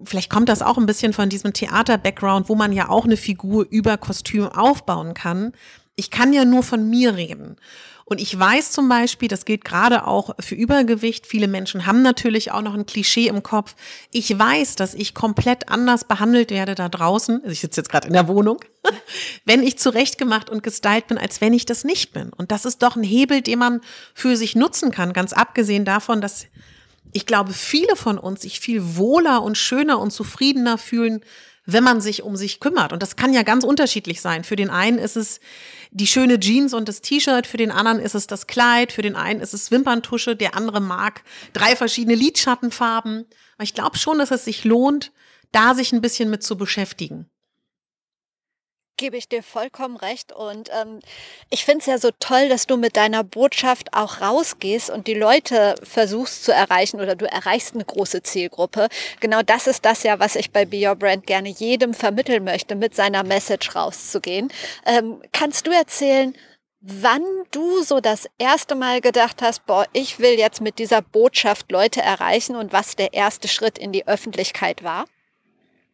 [0.04, 3.66] vielleicht kommt das auch ein bisschen von diesem Theater-Background, wo man ja auch eine Figur
[3.70, 5.54] über Kostüm aufbauen kann.
[5.96, 7.58] Ich kann ja nur von mir reden.
[8.06, 11.26] Und ich weiß zum Beispiel, das gilt gerade auch für Übergewicht.
[11.26, 13.76] Viele Menschen haben natürlich auch noch ein Klischee im Kopf.
[14.12, 17.38] Ich weiß, dass ich komplett anders behandelt werde da draußen.
[17.38, 18.60] Also ich sitze jetzt gerade in der Wohnung,
[19.46, 22.32] wenn ich zurechtgemacht und gestylt bin, als wenn ich das nicht bin.
[22.34, 23.82] Und das ist doch ein Hebel, den man
[24.14, 25.14] für sich nutzen kann.
[25.14, 26.48] Ganz abgesehen davon, dass
[27.14, 31.24] ich glaube, viele von uns sich viel wohler und schöner und zufriedener fühlen,
[31.66, 32.92] wenn man sich um sich kümmert.
[32.92, 34.44] Und das kann ja ganz unterschiedlich sein.
[34.44, 35.40] Für den einen ist es
[35.92, 39.16] die schöne Jeans und das T-Shirt, für den anderen ist es das Kleid, für den
[39.16, 41.24] einen ist es Wimperntusche, der andere mag
[41.54, 43.26] drei verschiedene Lidschattenfarben.
[43.56, 45.12] Aber ich glaube schon, dass es sich lohnt,
[45.52, 47.30] da sich ein bisschen mit zu beschäftigen
[49.04, 50.32] gebe ich dir vollkommen recht.
[50.32, 51.02] Und ähm,
[51.50, 55.14] ich finde es ja so toll, dass du mit deiner Botschaft auch rausgehst und die
[55.14, 58.88] Leute versuchst zu erreichen oder du erreichst eine große Zielgruppe.
[59.20, 62.76] Genau das ist das ja, was ich bei Be Your Brand gerne jedem vermitteln möchte,
[62.76, 64.48] mit seiner Message rauszugehen.
[64.86, 66.34] Ähm, kannst du erzählen,
[66.80, 71.74] wann du so das erste Mal gedacht hast, boah, ich will jetzt mit dieser Botschaft
[71.74, 75.08] Leute erreichen und was der erste Schritt in die Öffentlichkeit war?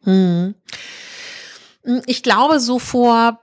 [0.04, 0.54] Hm.
[1.84, 3.40] Hm, ich glaube, so vor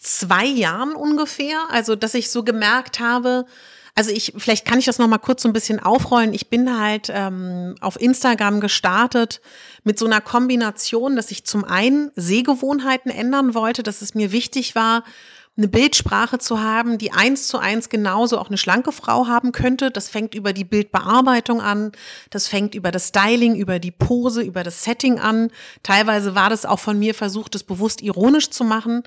[0.00, 3.46] zwei Jahren ungefähr, also dass ich so gemerkt habe,
[3.94, 6.32] also ich, vielleicht kann ich das nochmal kurz so ein bisschen aufrollen.
[6.32, 9.42] Ich bin halt ähm, auf Instagram gestartet
[9.84, 14.74] mit so einer Kombination, dass ich zum einen Sehgewohnheiten ändern wollte, dass es mir wichtig
[14.74, 15.04] war,
[15.56, 19.90] eine Bildsprache zu haben, die eins zu eins genauso auch eine schlanke Frau haben könnte.
[19.90, 21.92] Das fängt über die Bildbearbeitung an,
[22.30, 25.50] das fängt über das Styling, über die Pose, über das Setting an.
[25.82, 29.02] Teilweise war das auch von mir versucht, das bewusst ironisch zu machen.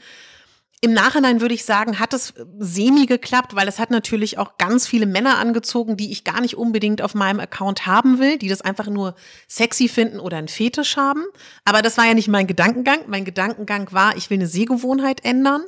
[0.81, 4.85] Im Nachhinein würde ich sagen, hat es semi geklappt, weil es hat natürlich auch ganz
[4.85, 8.61] viele Männer angezogen, die ich gar nicht unbedingt auf meinem Account haben will, die das
[8.61, 9.15] einfach nur
[9.47, 11.23] sexy finden oder einen Fetisch haben.
[11.63, 12.99] Aber das war ja nicht mein Gedankengang.
[13.07, 15.63] Mein Gedankengang war, ich will eine Sehgewohnheit ändern.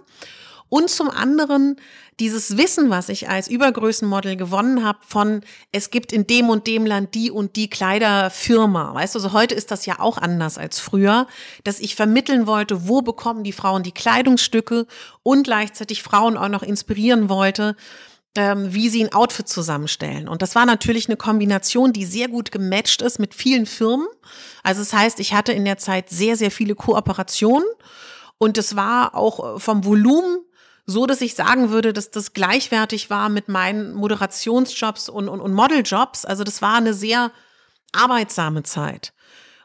[0.69, 1.77] Und zum anderen
[2.19, 6.85] dieses Wissen, was ich als Übergrößenmodel gewonnen habe, von es gibt in dem und dem
[6.85, 8.93] Land die und die Kleiderfirma.
[8.93, 11.27] Weißt du, also heute ist das ja auch anders als früher,
[11.63, 14.87] dass ich vermitteln wollte, wo bekommen die Frauen die Kleidungsstücke
[15.23, 17.75] und gleichzeitig Frauen auch noch inspirieren wollte,
[18.35, 20.27] ähm, wie sie ein Outfit zusammenstellen.
[20.27, 24.07] Und das war natürlich eine Kombination, die sehr gut gematcht ist mit vielen Firmen.
[24.63, 27.67] Also das heißt, ich hatte in der Zeit sehr, sehr viele Kooperationen.
[28.39, 30.37] Und es war auch vom Volumen
[30.89, 35.53] so, dass ich sagen würde, dass das gleichwertig war mit meinen Moderationsjobs und, und, und
[35.53, 36.23] Modeljobs.
[36.23, 37.31] Also das war eine sehr
[37.91, 39.13] arbeitsame Zeit.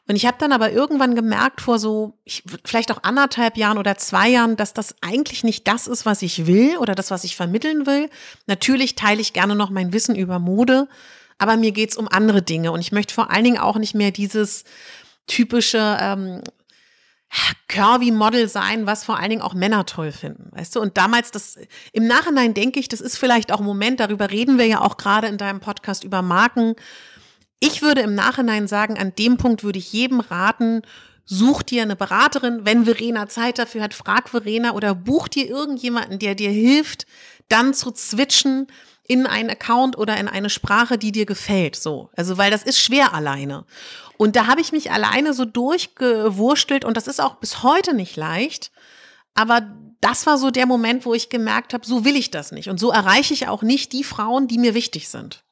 [0.08, 3.96] Und ich habe dann aber irgendwann gemerkt, vor so ich, vielleicht auch anderthalb Jahren oder
[3.96, 7.36] zwei Jahren, dass das eigentlich nicht das ist, was ich will oder das, was ich
[7.36, 8.10] vermitteln will.
[8.48, 10.88] Natürlich teile ich gerne noch mein Wissen über Mode,
[11.38, 12.72] aber mir geht's um andere Dinge.
[12.72, 14.64] Und ich möchte vor allen Dingen auch nicht mehr dieses
[15.28, 16.42] typische ähm,
[17.68, 20.80] Curvy-Model sein, was vor allen Dingen auch Männer toll finden, weißt du?
[20.80, 21.56] Und damals, das,
[21.92, 24.98] im Nachhinein denke ich, das ist vielleicht auch ein Moment, darüber reden wir ja auch
[24.98, 26.74] gerade in deinem Podcast über Marken.
[27.60, 30.82] Ich würde im Nachhinein sagen, an dem Punkt würde ich jedem raten,
[31.24, 36.18] such dir eine Beraterin, wenn Verena Zeit dafür hat, frag Verena oder buch dir irgendjemanden,
[36.18, 37.06] der dir hilft,
[37.48, 38.66] dann zu switchen
[39.08, 42.10] in einen Account oder in eine Sprache, die dir gefällt, so.
[42.16, 43.64] Also, weil das ist schwer alleine.
[44.22, 48.14] Und da habe ich mich alleine so durchgewurstelt und das ist auch bis heute nicht
[48.14, 48.70] leicht.
[49.34, 49.62] Aber
[50.00, 52.68] das war so der Moment, wo ich gemerkt habe, so will ich das nicht.
[52.68, 55.42] Und so erreiche ich auch nicht die Frauen, die mir wichtig sind.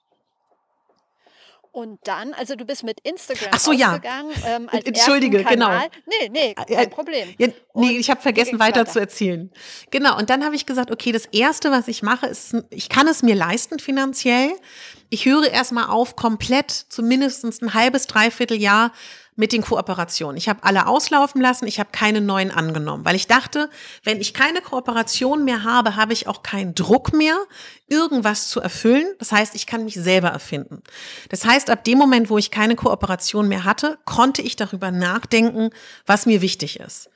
[1.73, 4.01] Und dann, also du bist mit Instagram Ach so, ja.
[4.47, 5.71] ähm, Entschuldige, genau.
[6.07, 7.35] Nee, nee, kein Problem.
[7.39, 9.51] Ja, nee, ich habe vergessen weiter, weiter zu erzählen.
[9.91, 13.07] Genau, und dann habe ich gesagt, okay, das Erste, was ich mache, ist, ich kann
[13.07, 14.53] es mir leisten finanziell
[15.11, 18.93] ich höre erstmal auf, komplett zumindest ein halbes, dreiviertel Jahr
[19.41, 20.37] mit den Kooperationen.
[20.37, 23.71] Ich habe alle auslaufen lassen, ich habe keine neuen angenommen, weil ich dachte,
[24.05, 27.39] wenn ich keine Kooperation mehr habe, habe ich auch keinen Druck mehr,
[27.89, 29.07] irgendwas zu erfüllen.
[29.19, 30.83] Das heißt, ich kann mich selber erfinden.
[31.31, 35.71] Das heißt, ab dem Moment, wo ich keine Kooperation mehr hatte, konnte ich darüber nachdenken,
[36.05, 37.09] was mir wichtig ist.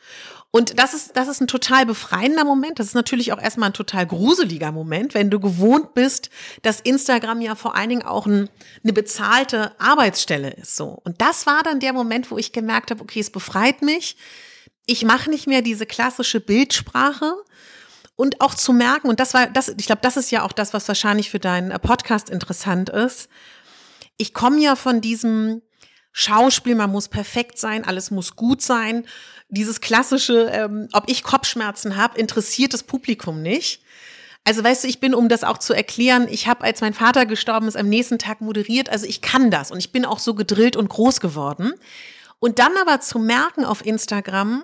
[0.55, 2.79] Und das ist, das ist ein total befreiender Moment.
[2.79, 6.31] Das ist natürlich auch erstmal ein total gruseliger Moment, wenn du gewohnt bist,
[6.62, 8.49] dass Instagram ja vor allen Dingen auch ein,
[8.85, 10.77] eine bezahlte Arbeitsstelle ist.
[10.77, 11.01] So.
[11.03, 14.17] Und das war dann der Moment, wo ich gemerkt habe, okay, es befreit mich.
[14.87, 17.35] Ich mache nicht mehr diese klassische Bildsprache.
[18.14, 20.73] Und auch zu merken, und das war, das, ich glaube, das ist ja auch das,
[20.73, 23.29] was wahrscheinlich für deinen Podcast interessant ist.
[24.19, 25.62] Ich komme ja von diesem,
[26.16, 29.05] Schauspiel, man muss perfekt sein, alles muss gut sein.
[29.48, 33.83] Dieses klassische, ähm, ob ich Kopfschmerzen habe, interessiert das Publikum nicht.
[34.44, 37.27] Also weißt du, ich bin, um das auch zu erklären, ich habe, als mein Vater
[37.27, 38.90] gestorben ist, am nächsten Tag moderiert.
[38.90, 41.72] Also ich kann das und ich bin auch so gedrillt und groß geworden.
[42.38, 44.62] Und dann aber zu merken auf Instagram,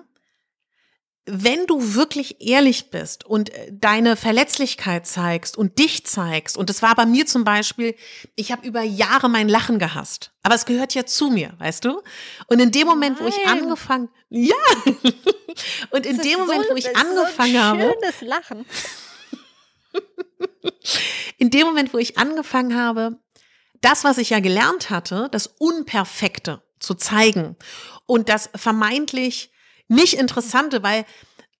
[1.25, 6.81] wenn du wirklich ehrlich bist und äh, deine Verletzlichkeit zeigst und dich zeigst, und das
[6.81, 7.95] war bei mir zum Beispiel,
[8.35, 12.01] ich habe über Jahre mein Lachen gehasst, aber es gehört ja zu mir, weißt du?
[12.47, 13.25] Und in dem Moment, Nein.
[13.25, 14.55] wo ich angefangen, ja,
[15.91, 18.65] und in dem Moment, so, wo ich angefangen so habe, schönes Lachen.
[21.37, 23.19] in dem Moment, wo ich angefangen habe,
[23.81, 27.57] das, was ich ja gelernt hatte, das Unperfekte zu zeigen
[28.05, 29.50] und das vermeintlich
[29.91, 31.05] nicht Interessante, weil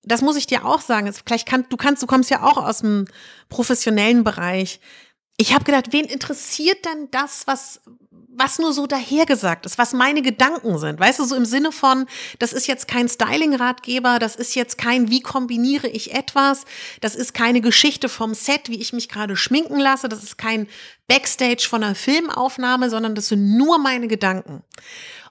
[0.03, 1.11] das muss ich dir auch sagen.
[1.25, 3.05] Vielleicht kann, du kannst, du kommst ja auch aus dem
[3.49, 4.79] professionellen Bereich.
[5.37, 7.81] Ich habe gedacht, wen interessiert denn das, was,
[8.33, 10.99] was nur so dahergesagt ist, was meine Gedanken sind?
[10.99, 12.05] Weißt du, so im Sinne von,
[12.39, 16.65] das ist jetzt kein Styling-Ratgeber, das ist jetzt kein, wie kombiniere ich etwas,
[17.01, 20.67] das ist keine Geschichte vom Set, wie ich mich gerade schminken lasse, das ist kein
[21.07, 24.63] Backstage von einer Filmaufnahme, sondern das sind nur meine Gedanken.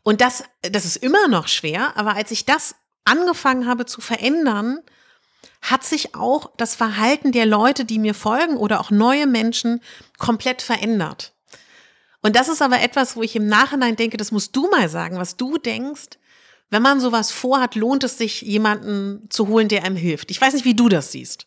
[0.02, 4.80] Und das, das ist immer noch schwer, aber als ich das angefangen habe zu verändern,
[5.62, 9.82] hat sich auch das Verhalten der Leute, die mir folgen oder auch neue Menschen
[10.18, 11.32] komplett verändert.
[12.22, 15.18] Und das ist aber etwas, wo ich im Nachhinein denke, das musst du mal sagen,
[15.18, 16.18] was du denkst.
[16.68, 20.30] Wenn man sowas vorhat, lohnt es sich, jemanden zu holen, der einem hilft.
[20.30, 21.46] Ich weiß nicht, wie du das siehst.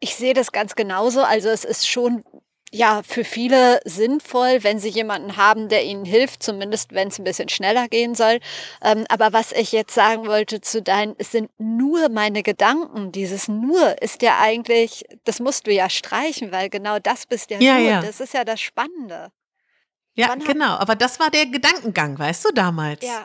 [0.00, 1.22] Ich sehe das ganz genauso.
[1.22, 2.22] Also es ist schon
[2.70, 7.24] ja, für viele sinnvoll, wenn sie jemanden haben, der ihnen hilft, zumindest wenn es ein
[7.24, 8.40] bisschen schneller gehen soll.
[8.82, 13.10] Ähm, aber was ich jetzt sagen wollte zu deinen, es sind nur meine Gedanken.
[13.10, 17.58] Dieses nur ist ja eigentlich, das musst du ja streichen, weil genau das bist ja,
[17.58, 17.84] ja du.
[17.84, 18.02] Ja.
[18.02, 19.32] Das ist ja das Spannende.
[20.14, 20.76] Ja, Wann genau.
[20.76, 23.04] Aber das war der Gedankengang, weißt du, damals.
[23.04, 23.24] Ja.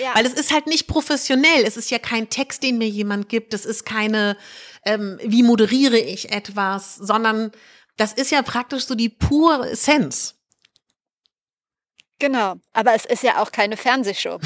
[0.00, 0.14] Ja.
[0.14, 1.62] Weil es ist halt nicht professionell.
[1.66, 3.52] Es ist ja kein Text, den mir jemand gibt.
[3.52, 4.36] Es ist keine
[4.84, 7.52] ähm, wie moderiere ich etwas, sondern
[7.96, 10.34] das ist ja praktisch so die pure Essenz.
[12.18, 14.38] Genau, aber es ist ja auch keine Fernsehshow.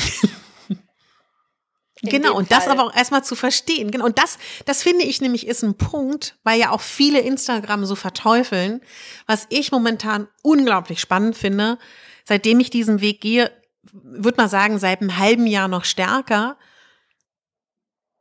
[2.03, 2.59] genau, und Fall.
[2.59, 3.91] das aber auch erstmal zu verstehen.
[3.91, 7.85] Genau, und das, das finde ich nämlich ist ein Punkt, weil ja auch viele Instagram
[7.85, 8.81] so verteufeln,
[9.27, 11.79] was ich momentan unglaublich spannend finde,
[12.25, 13.51] seitdem ich diesen Weg gehe,
[13.93, 16.59] würde mal sagen, seit einem halben Jahr noch stärker.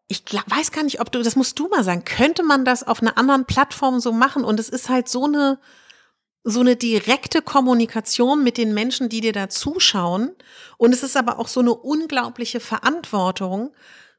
[0.07, 2.83] Ich glaub, weiß gar nicht, ob du, das musst du mal sagen, könnte man das
[2.83, 4.43] auf einer anderen Plattform so machen?
[4.43, 5.59] Und es ist halt so eine,
[6.43, 10.33] so eine direkte Kommunikation mit den Menschen, die dir da zuschauen.
[10.77, 13.73] Und es ist aber auch so eine unglaubliche Verantwortung,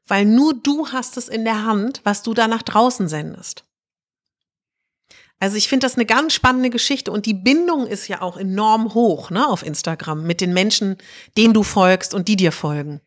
[0.05, 3.63] weil nur du hast es in der Hand, was du da nach draußen sendest.
[5.39, 8.93] Also ich finde das eine ganz spannende Geschichte und die Bindung ist ja auch enorm
[8.93, 10.97] hoch ne, auf Instagram mit den Menschen,
[11.37, 13.01] denen du folgst und die dir folgen.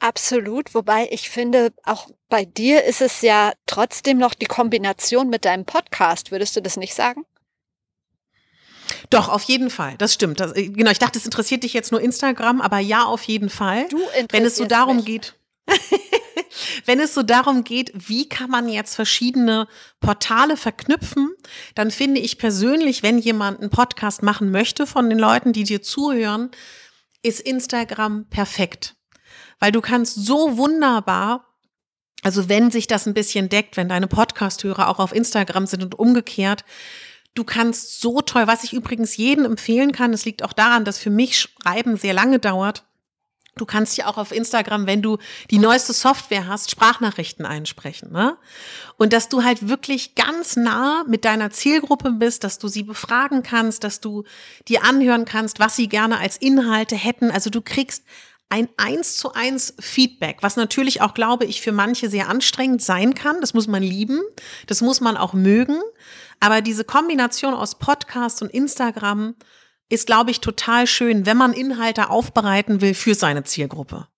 [0.00, 5.44] Absolut, wobei ich finde, auch bei dir ist es ja trotzdem noch die Kombination mit
[5.44, 7.24] deinem Podcast, würdest du das nicht sagen?
[9.10, 9.96] Doch, auf jeden Fall.
[9.98, 10.40] Das stimmt.
[10.40, 13.50] Das, äh, genau, ich dachte, es interessiert dich jetzt nur Instagram, aber ja, auf jeden
[13.50, 13.88] Fall.
[13.88, 13.98] Du
[14.30, 15.06] Wenn es so darum mich.
[15.06, 15.34] geht.
[16.86, 19.68] Wenn es so darum geht, wie kann man jetzt verschiedene
[20.00, 21.30] Portale verknüpfen,
[21.74, 25.82] dann finde ich persönlich, wenn jemand einen Podcast machen möchte von den Leuten, die dir
[25.82, 26.50] zuhören,
[27.22, 28.96] ist Instagram perfekt.
[29.58, 31.44] Weil du kannst so wunderbar
[32.24, 35.96] also wenn sich das ein bisschen deckt, wenn deine Podcast-Hörer auch auf Instagram sind und
[35.96, 36.64] umgekehrt,
[37.38, 40.98] Du kannst so toll, was ich übrigens jedem empfehlen kann, es liegt auch daran, dass
[40.98, 42.84] für mich Schreiben sehr lange dauert.
[43.56, 45.18] Du kannst ja auch auf Instagram, wenn du
[45.48, 48.10] die neueste Software hast, Sprachnachrichten einsprechen.
[48.10, 48.36] Ne?
[48.96, 53.44] Und dass du halt wirklich ganz nah mit deiner Zielgruppe bist, dass du sie befragen
[53.44, 54.24] kannst, dass du
[54.66, 57.30] dir anhören kannst, was sie gerne als Inhalte hätten.
[57.30, 58.02] Also du kriegst
[58.50, 63.14] ein eins zu eins Feedback, was natürlich auch, glaube ich, für manche sehr anstrengend sein
[63.14, 63.40] kann.
[63.40, 64.20] Das muss man lieben,
[64.66, 65.78] das muss man auch mögen.
[66.40, 69.34] Aber diese Kombination aus Podcast und Instagram
[69.88, 74.08] ist, glaube ich, total schön, wenn man Inhalte aufbereiten will für seine Zielgruppe.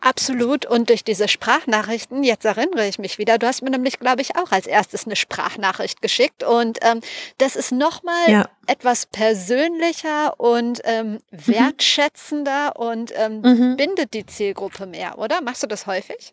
[0.00, 0.64] Absolut.
[0.64, 4.36] Und durch diese Sprachnachrichten, jetzt erinnere ich mich wieder, du hast mir nämlich, glaube ich,
[4.36, 6.44] auch als erstes eine Sprachnachricht geschickt.
[6.44, 7.00] Und ähm,
[7.38, 8.48] das ist nochmal ja.
[8.66, 11.46] etwas persönlicher und ähm, mhm.
[11.46, 12.86] wertschätzender mhm.
[12.86, 13.76] und ähm, mhm.
[13.76, 15.40] bindet die Zielgruppe mehr, oder?
[15.40, 16.32] Machst du das häufig?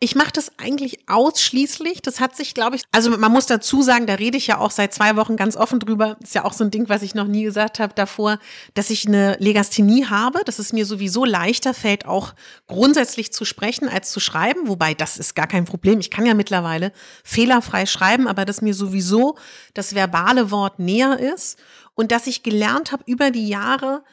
[0.00, 2.02] Ich mache das eigentlich ausschließlich.
[2.02, 4.70] Das hat sich, glaube ich, also man muss dazu sagen, da rede ich ja auch
[4.70, 6.16] seit zwei Wochen ganz offen drüber.
[6.22, 8.38] Ist ja auch so ein Ding, was ich noch nie gesagt habe davor,
[8.74, 12.34] dass ich eine Legasthenie habe, dass es mir sowieso leichter fällt, auch
[12.68, 14.68] grundsätzlich zu sprechen als zu schreiben.
[14.68, 15.98] Wobei das ist gar kein Problem.
[15.98, 16.92] Ich kann ja mittlerweile
[17.24, 19.36] fehlerfrei schreiben, aber dass mir sowieso
[19.74, 21.58] das verbale Wort näher ist
[21.96, 24.04] und dass ich gelernt habe über die Jahre,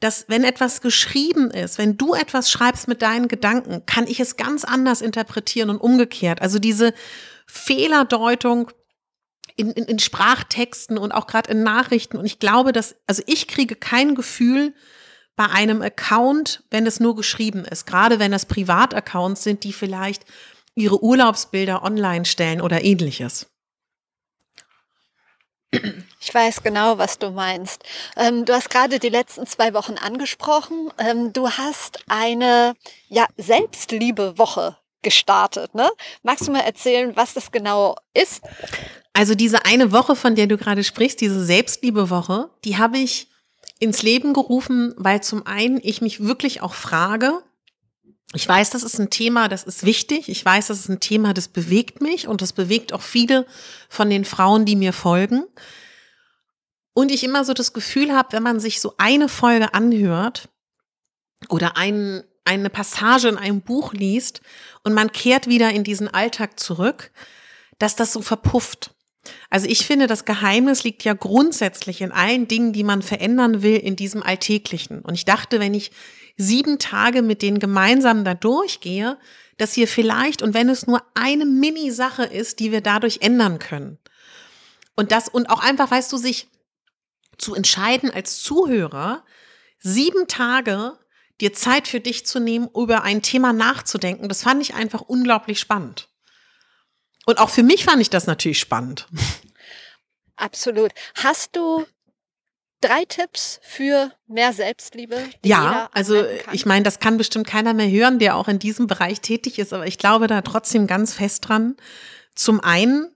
[0.00, 4.36] dass wenn etwas geschrieben ist, wenn du etwas schreibst mit deinen Gedanken, kann ich es
[4.36, 6.40] ganz anders interpretieren und umgekehrt.
[6.40, 6.94] Also diese
[7.46, 8.70] Fehlerdeutung
[9.56, 12.16] in, in, in Sprachtexten und auch gerade in Nachrichten.
[12.16, 14.72] Und ich glaube, dass, also ich kriege kein Gefühl
[15.34, 20.24] bei einem Account, wenn es nur geschrieben ist, gerade wenn es Privataccounts sind, die vielleicht
[20.74, 23.46] ihre Urlaubsbilder online stellen oder ähnliches.
[26.20, 27.84] Ich weiß genau, was du meinst.
[28.16, 30.90] Ähm, du hast gerade die letzten zwei Wochen angesprochen.
[30.98, 32.74] Ähm, du hast eine
[33.08, 35.74] ja, Selbstliebe-Woche gestartet.
[35.74, 35.88] Ne?
[36.22, 38.42] Magst du mal erzählen, was das genau ist?
[39.12, 43.28] Also diese eine Woche, von der du gerade sprichst, diese Selbstliebe-Woche, die habe ich
[43.78, 47.42] ins Leben gerufen, weil zum einen ich mich wirklich auch frage,
[48.34, 50.28] ich weiß, das ist ein Thema, das ist wichtig.
[50.28, 53.46] Ich weiß, das ist ein Thema, das bewegt mich und das bewegt auch viele
[53.88, 55.44] von den Frauen, die mir folgen.
[56.92, 60.48] Und ich immer so das Gefühl habe, wenn man sich so eine Folge anhört
[61.48, 64.42] oder ein, eine Passage in einem Buch liest
[64.84, 67.12] und man kehrt wieder in diesen Alltag zurück,
[67.78, 68.90] dass das so verpufft.
[69.48, 73.76] Also ich finde, das Geheimnis liegt ja grundsätzlich in allen Dingen, die man verändern will,
[73.76, 75.00] in diesem Alltäglichen.
[75.00, 75.92] Und ich dachte, wenn ich
[76.38, 79.18] sieben Tage mit denen gemeinsam da durchgehe,
[79.58, 83.98] dass wir vielleicht, und wenn es nur eine Mini-Sache ist, die wir dadurch ändern können.
[84.94, 86.48] Und das, und auch einfach, weißt du, sich
[87.36, 89.24] zu entscheiden als Zuhörer,
[89.80, 90.98] sieben Tage
[91.40, 95.60] dir Zeit für dich zu nehmen, über ein Thema nachzudenken, das fand ich einfach unglaublich
[95.60, 96.08] spannend.
[97.26, 99.06] Und auch für mich fand ich das natürlich spannend.
[100.36, 100.92] Absolut.
[101.14, 101.84] Hast du
[102.80, 105.16] drei Tipps für mehr Selbstliebe?
[105.44, 109.20] ja, also ich meine, das kann bestimmt keiner mehr hören, der auch in diesem Bereich
[109.20, 111.76] tätig ist, aber ich glaube da trotzdem ganz fest dran.
[112.34, 113.10] Zum einen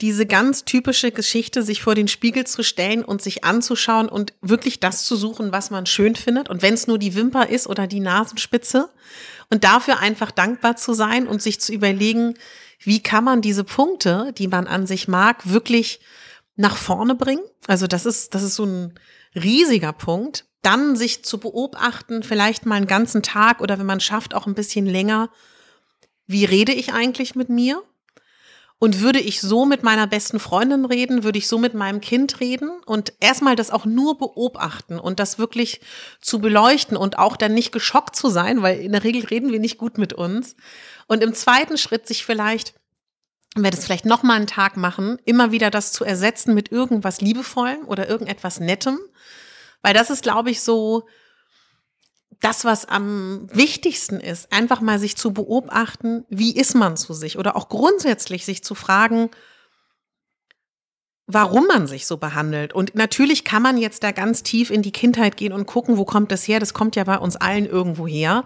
[0.00, 4.78] diese ganz typische Geschichte, sich vor den Spiegel zu stellen und sich anzuschauen und wirklich
[4.78, 6.48] das zu suchen, was man schön findet.
[6.48, 8.90] Und wenn es nur die Wimper ist oder die Nasenspitze.
[9.50, 12.34] Und dafür einfach dankbar zu sein und sich zu überlegen,
[12.80, 16.00] wie kann man diese Punkte, die man an sich mag, wirklich
[16.58, 17.44] nach vorne bringen.
[17.66, 18.94] Also das ist, das ist so ein
[19.34, 20.44] riesiger Punkt.
[20.60, 24.56] Dann sich zu beobachten, vielleicht mal einen ganzen Tag oder wenn man schafft, auch ein
[24.56, 25.30] bisschen länger.
[26.26, 27.82] Wie rede ich eigentlich mit mir?
[28.80, 32.38] Und würde ich so mit meiner besten Freundin reden, würde ich so mit meinem Kind
[32.40, 35.80] reden und erstmal das auch nur beobachten und das wirklich
[36.20, 39.58] zu beleuchten und auch dann nicht geschockt zu sein, weil in der Regel reden wir
[39.58, 40.54] nicht gut mit uns.
[41.08, 42.74] Und im zweiten Schritt sich vielleicht
[43.54, 46.70] wenn wir das vielleicht noch mal einen Tag machen, immer wieder das zu ersetzen mit
[46.70, 48.98] irgendwas liebevollem oder irgendetwas nettem,
[49.82, 51.06] weil das ist glaube ich so
[52.40, 57.38] das, was am wichtigsten ist, einfach mal sich zu beobachten, wie ist man zu sich
[57.38, 59.30] oder auch grundsätzlich sich zu fragen,
[61.26, 62.72] warum man sich so behandelt.
[62.72, 66.04] Und natürlich kann man jetzt da ganz tief in die Kindheit gehen und gucken, wo
[66.04, 66.60] kommt das her?
[66.60, 68.44] Das kommt ja bei uns allen irgendwo her.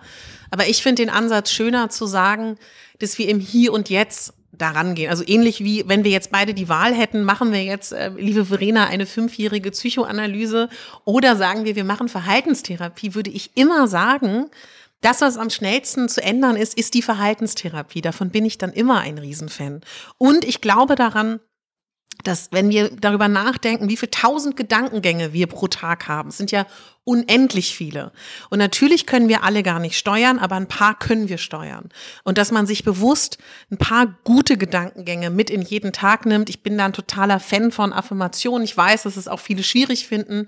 [0.50, 2.57] Aber ich finde den Ansatz schöner zu sagen,
[2.98, 5.10] dass wir im Hier und Jetzt daran gehen.
[5.10, 8.46] Also ähnlich wie, wenn wir jetzt beide die Wahl hätten, machen wir jetzt, äh, liebe
[8.46, 10.68] Verena, eine fünfjährige Psychoanalyse
[11.04, 14.46] oder sagen wir, wir machen Verhaltenstherapie, würde ich immer sagen,
[15.02, 18.00] das, was am schnellsten zu ändern ist, ist die Verhaltenstherapie.
[18.00, 19.80] Davon bin ich dann immer ein Riesenfan.
[20.16, 21.40] Und ich glaube daran,
[22.24, 26.66] dass wenn wir darüber nachdenken, wie viele tausend Gedankengänge wir pro Tag haben, sind ja
[27.04, 28.12] unendlich viele.
[28.48, 31.88] Und natürlich können wir alle gar nicht steuern, aber ein paar können wir steuern.
[32.22, 33.38] Und dass man sich bewusst
[33.70, 36.48] ein paar gute Gedankengänge mit in jeden Tag nimmt.
[36.48, 38.64] Ich bin da ein totaler Fan von Affirmationen.
[38.64, 40.46] Ich weiß, dass es auch viele schwierig finden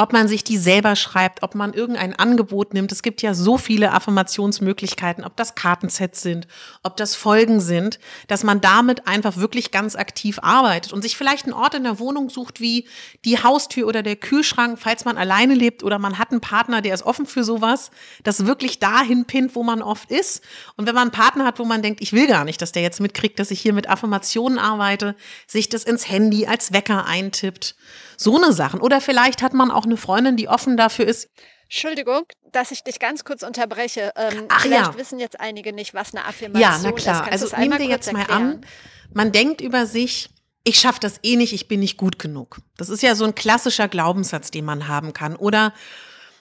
[0.00, 2.90] ob man sich die selber schreibt, ob man irgendein Angebot nimmt.
[2.90, 6.48] Es gibt ja so viele Affirmationsmöglichkeiten, ob das Kartensets sind,
[6.82, 11.44] ob das Folgen sind, dass man damit einfach wirklich ganz aktiv arbeitet und sich vielleicht
[11.44, 12.88] einen Ort in der Wohnung sucht wie
[13.26, 16.94] die Haustür oder der Kühlschrank, falls man alleine lebt oder man hat einen Partner, der
[16.94, 17.90] ist offen für sowas,
[18.22, 20.42] das wirklich dahin pinnt, wo man oft ist.
[20.76, 22.82] Und wenn man einen Partner hat, wo man denkt, ich will gar nicht, dass der
[22.82, 25.14] jetzt mitkriegt, dass ich hier mit Affirmationen arbeite,
[25.46, 27.74] sich das ins Handy als Wecker eintippt
[28.20, 28.80] so eine Sachen.
[28.80, 31.30] Oder vielleicht hat man auch eine Freundin, die offen dafür ist.
[31.64, 34.12] Entschuldigung, dass ich dich ganz kurz unterbreche.
[34.14, 34.98] Ähm, Ach vielleicht ja.
[34.98, 36.82] wissen jetzt einige nicht, was eine Affirmation ist.
[36.82, 37.28] Ja, na klar.
[37.32, 38.42] Also nehmen wir jetzt mal erklären?
[38.42, 38.66] an,
[39.14, 40.28] man denkt über sich,
[40.64, 42.58] ich schaffe das eh nicht, ich bin nicht gut genug.
[42.76, 45.34] Das ist ja so ein klassischer Glaubenssatz, den man haben kann.
[45.36, 45.72] Oder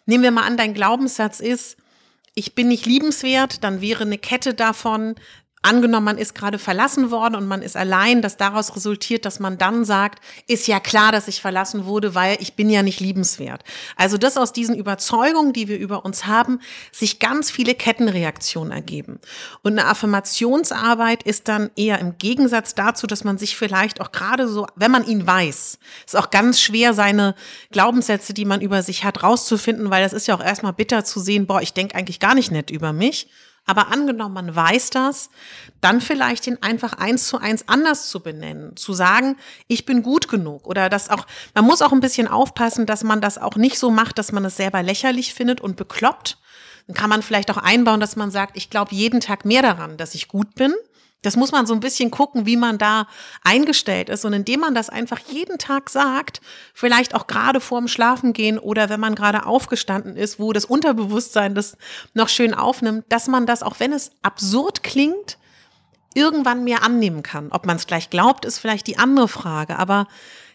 [0.06, 1.78] nehmen wir mal an, dein Glaubenssatz ist,
[2.36, 5.16] ich bin nicht liebenswert, dann wäre eine Kette davon,
[5.62, 9.58] Angenommen, man ist gerade verlassen worden und man ist allein, dass daraus resultiert, dass man
[9.58, 13.66] dann sagt, ist ja klar, dass ich verlassen wurde, weil ich bin ja nicht liebenswert.
[13.98, 16.62] Also dass aus diesen Überzeugungen, die wir über uns haben,
[16.94, 19.20] sich ganz viele Kettenreaktionen ergeben.
[19.62, 24.48] Und eine Affirmationsarbeit ist dann eher im Gegensatz dazu, dass man sich vielleicht auch gerade
[24.48, 27.36] so, wenn man ihn weiß, ist auch ganz schwer, seine
[27.72, 31.20] Glaubenssätze, die man über sich hat, rauszufinden, weil das ist ja auch erstmal bitter zu
[31.20, 33.28] sehen, boah, ich denke eigentlich gar nicht nett über mich.
[33.70, 35.30] Aber angenommen, man weiß das,
[35.80, 40.28] dann vielleicht den einfach eins zu eins anders zu benennen, zu sagen, ich bin gut
[40.28, 43.78] genug oder das auch, man muss auch ein bisschen aufpassen, dass man das auch nicht
[43.78, 46.40] so macht, dass man es selber lächerlich findet und bekloppt.
[46.88, 49.98] Dann kann man vielleicht auch einbauen, dass man sagt, ich glaube jeden Tag mehr daran,
[49.98, 50.74] dass ich gut bin.
[51.22, 53.08] Das muss man so ein bisschen gucken, wie man da
[53.44, 54.24] eingestellt ist.
[54.24, 56.40] Und indem man das einfach jeden Tag sagt,
[56.74, 61.78] vielleicht auch gerade vorm Schlafengehen oder wenn man gerade aufgestanden ist, wo das Unterbewusstsein das
[62.14, 65.38] noch schön aufnimmt, dass man das, auch wenn es absurd klingt,
[66.14, 67.52] irgendwann mehr annehmen kann.
[67.52, 69.78] Ob man es gleich glaubt, ist vielleicht die andere Frage.
[69.78, 70.08] Aber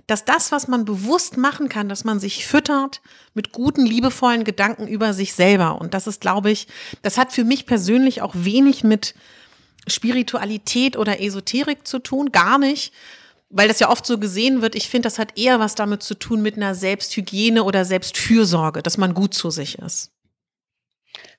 [0.06, 3.00] dass das, was man bewusst machen kann, dass man sich füttert
[3.32, 5.80] mit guten, liebevollen Gedanken über sich selber.
[5.80, 6.68] Und das ist, glaube ich,
[7.02, 9.14] das hat für mich persönlich auch wenig mit
[9.86, 12.92] Spiritualität oder Esoterik zu tun, gar nicht,
[13.50, 14.74] weil das ja oft so gesehen wird.
[14.74, 18.98] Ich finde, das hat eher was damit zu tun mit einer Selbsthygiene oder Selbstfürsorge, dass
[18.98, 20.10] man gut zu sich ist.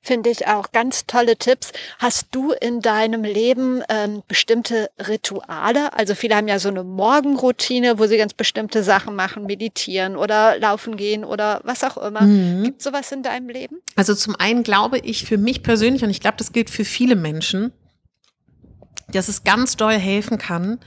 [0.02, 1.72] Finde ich auch ganz tolle Tipps.
[1.98, 5.92] Hast du in deinem Leben ähm, bestimmte Rituale?
[5.94, 10.60] Also viele haben ja so eine Morgenroutine, wo sie ganz bestimmte Sachen machen, meditieren oder
[10.60, 12.22] laufen gehen oder was auch immer.
[12.22, 12.64] Mhm.
[12.64, 13.78] Gibt sowas in deinem Leben?
[13.96, 17.16] Also zum einen glaube ich für mich persönlich, und ich glaube, das gilt für viele
[17.16, 17.74] Menschen,
[19.12, 20.80] dass es ganz doll helfen kann,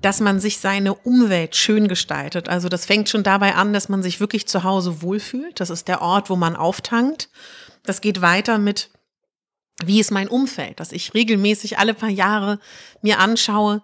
[0.00, 2.48] dass man sich seine Umwelt schön gestaltet.
[2.48, 5.60] Also das fängt schon dabei an, dass man sich wirklich zu Hause wohlfühlt.
[5.60, 7.28] Das ist der Ort, wo man auftankt.
[7.84, 8.90] Das geht weiter mit,
[9.84, 12.58] wie ist mein Umfeld, dass ich regelmäßig alle paar Jahre
[13.02, 13.82] mir anschaue,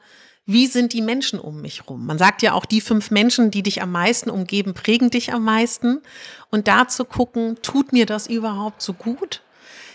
[0.51, 2.07] wie sind die Menschen um mich rum?
[2.07, 5.45] Man sagt ja auch, die fünf Menschen, die dich am meisten umgeben, prägen dich am
[5.45, 6.01] meisten.
[6.51, 9.43] Und da zu gucken, tut mir das überhaupt so gut?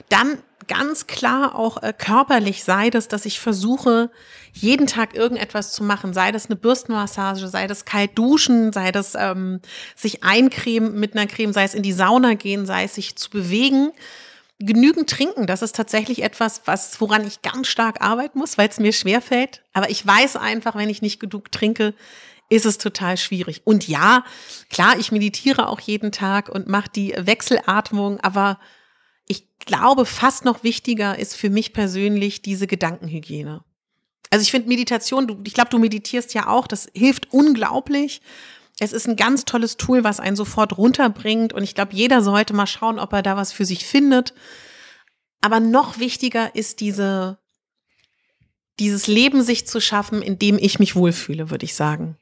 [0.09, 0.37] Dann
[0.67, 4.09] ganz klar auch äh, körperlich, sei das, dass ich versuche,
[4.53, 9.15] jeden Tag irgendetwas zu machen, sei das eine Bürstenmassage, sei das kalt duschen, sei das
[9.15, 9.61] ähm,
[9.95, 13.29] sich eincremen mit einer Creme, sei es in die Sauna gehen, sei es sich zu
[13.29, 13.91] bewegen.
[14.59, 18.79] Genügend trinken, das ist tatsächlich etwas, was, woran ich ganz stark arbeiten muss, weil es
[18.79, 19.63] mir schwerfällt.
[19.73, 21.93] Aber ich weiß einfach, wenn ich nicht genug trinke,
[22.49, 23.61] ist es total schwierig.
[23.65, 24.23] Und ja,
[24.69, 28.59] klar, ich meditiere auch jeden Tag und mache die Wechselatmung, aber
[29.65, 33.63] glaube, fast noch wichtiger ist für mich persönlich diese Gedankenhygiene.
[34.29, 38.21] Also ich finde Meditation, du, ich glaube, du meditierst ja auch, das hilft unglaublich.
[38.79, 41.53] Es ist ein ganz tolles Tool, was einen sofort runterbringt.
[41.53, 44.33] Und ich glaube, jeder sollte mal schauen, ob er da was für sich findet.
[45.41, 47.37] Aber noch wichtiger ist diese,
[48.79, 52.17] dieses Leben sich zu schaffen, in dem ich mich wohlfühle, würde ich sagen.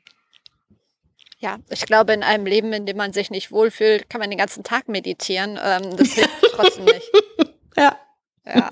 [1.41, 4.37] Ja, ich glaube, in einem Leben, in dem man sich nicht wohlfühlt, kann man den
[4.37, 5.59] ganzen Tag meditieren.
[5.61, 7.11] Ähm, das hilft trotzdem nicht.
[7.75, 7.97] Ja.
[8.45, 8.71] Ja.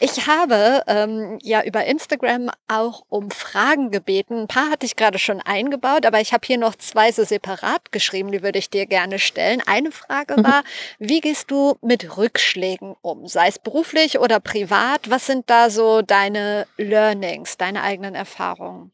[0.00, 4.42] Ich habe ähm, ja über Instagram auch um Fragen gebeten.
[4.42, 7.92] Ein paar hatte ich gerade schon eingebaut, aber ich habe hier noch zwei so separat
[7.92, 9.62] geschrieben, die würde ich dir gerne stellen.
[9.66, 10.44] Eine Frage mhm.
[10.44, 10.64] war,
[10.98, 15.10] wie gehst du mit Rückschlägen um, sei es beruflich oder privat?
[15.10, 18.93] Was sind da so deine Learnings, deine eigenen Erfahrungen?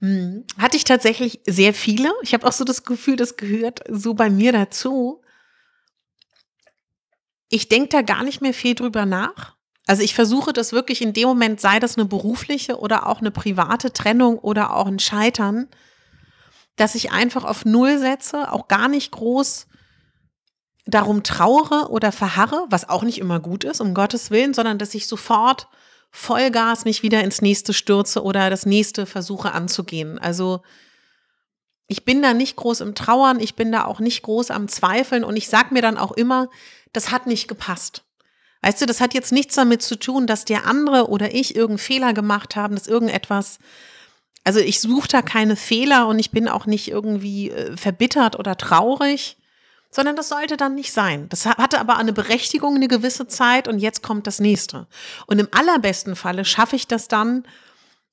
[0.00, 0.44] Hm.
[0.58, 2.10] Hatte ich tatsächlich sehr viele.
[2.22, 5.22] Ich habe auch so das Gefühl, das gehört so bei mir dazu.
[7.48, 9.56] Ich denke da gar nicht mehr viel drüber nach.
[9.86, 13.30] Also ich versuche das wirklich in dem Moment, sei das eine berufliche oder auch eine
[13.30, 15.68] private Trennung oder auch ein Scheitern,
[16.76, 19.66] dass ich einfach auf Null setze, auch gar nicht groß
[20.86, 24.94] darum trauere oder verharre, was auch nicht immer gut ist, um Gottes Willen, sondern dass
[24.94, 25.68] ich sofort
[26.10, 30.18] Vollgas mich wieder ins nächste stürze oder das nächste versuche anzugehen.
[30.18, 30.62] Also
[31.86, 35.24] ich bin da nicht groß im Trauern, ich bin da auch nicht groß am Zweifeln
[35.24, 36.48] und ich sage mir dann auch immer,
[36.92, 38.04] das hat nicht gepasst.
[38.62, 41.78] Weißt du, das hat jetzt nichts damit zu tun, dass der andere oder ich irgendeinen
[41.78, 43.58] Fehler gemacht haben, dass irgendetwas,
[44.44, 48.56] also ich suche da keine Fehler und ich bin auch nicht irgendwie äh, verbittert oder
[48.56, 49.39] traurig,
[49.90, 51.28] sondern das sollte dann nicht sein.
[51.28, 54.86] Das hatte aber eine Berechtigung eine gewisse Zeit und jetzt kommt das nächste.
[55.26, 57.44] Und im allerbesten Falle schaffe ich das dann,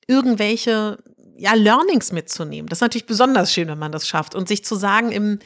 [0.07, 0.97] irgendwelche
[1.37, 2.67] ja, Learnings mitzunehmen.
[2.67, 5.39] Das ist natürlich besonders schön, wenn man das schafft und sich zu sagen, im,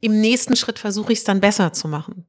[0.00, 2.28] im nächsten Schritt versuche ich es dann besser zu machen.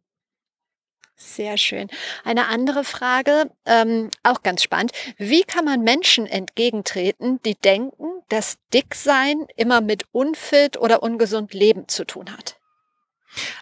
[1.22, 1.90] Sehr schön.
[2.24, 4.94] Eine andere Frage, ähm, auch ganz spannend.
[5.18, 11.90] Wie kann man Menschen entgegentreten, die denken, dass Dicksein immer mit unfit oder ungesund Leben
[11.90, 12.59] zu tun hat?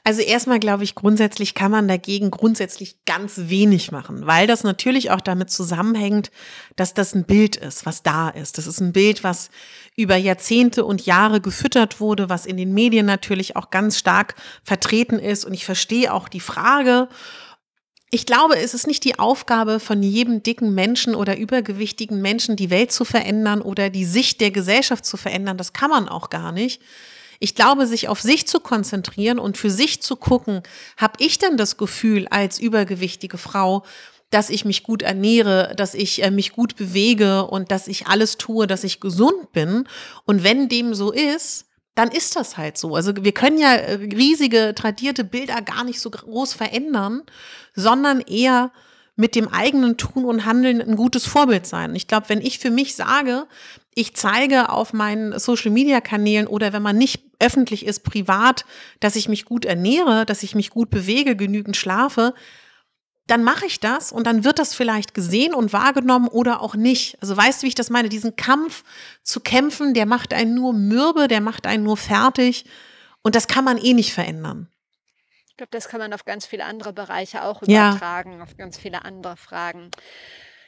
[0.03, 5.11] Also erstmal glaube ich, grundsätzlich kann man dagegen grundsätzlich ganz wenig machen, weil das natürlich
[5.11, 6.31] auch damit zusammenhängt,
[6.75, 8.57] dass das ein Bild ist, was da ist.
[8.57, 9.49] Das ist ein Bild, was
[9.95, 15.19] über Jahrzehnte und Jahre gefüttert wurde, was in den Medien natürlich auch ganz stark vertreten
[15.19, 15.43] ist.
[15.43, 17.09] Und ich verstehe auch die Frage,
[18.09, 22.69] ich glaube, es ist nicht die Aufgabe von jedem dicken Menschen oder übergewichtigen Menschen, die
[22.69, 25.57] Welt zu verändern oder die Sicht der Gesellschaft zu verändern.
[25.57, 26.81] Das kann man auch gar nicht.
[27.39, 30.63] Ich glaube, sich auf sich zu konzentrieren und für sich zu gucken,
[30.97, 33.83] habe ich denn das Gefühl als übergewichtige Frau,
[34.29, 38.37] dass ich mich gut ernähre, dass ich äh, mich gut bewege und dass ich alles
[38.37, 39.87] tue, dass ich gesund bin.
[40.25, 41.65] Und wenn dem so ist,
[41.95, 42.95] dann ist das halt so.
[42.95, 47.23] Also wir können ja äh, riesige tradierte Bilder gar nicht so groß verändern,
[47.73, 48.71] sondern eher
[49.15, 51.95] mit dem eigenen Tun und Handeln ein gutes Vorbild sein.
[51.95, 53.47] Ich glaube, wenn ich für mich sage,
[53.97, 58.63] ich zeige auf meinen Social-Media-Kanälen oder wenn man nicht öffentlich ist, privat,
[58.99, 62.35] dass ich mich gut ernähre, dass ich mich gut bewege, genügend schlafe,
[63.25, 67.17] dann mache ich das und dann wird das vielleicht gesehen und wahrgenommen oder auch nicht.
[67.21, 68.07] Also weißt du, wie ich das meine?
[68.07, 68.83] Diesen Kampf
[69.23, 72.65] zu kämpfen, der macht einen nur mürbe, der macht einen nur fertig
[73.23, 74.69] und das kann man eh nicht verändern.
[75.49, 78.43] Ich glaube, das kann man auf ganz viele andere Bereiche auch übertragen, ja.
[78.43, 79.89] auf ganz viele andere Fragen.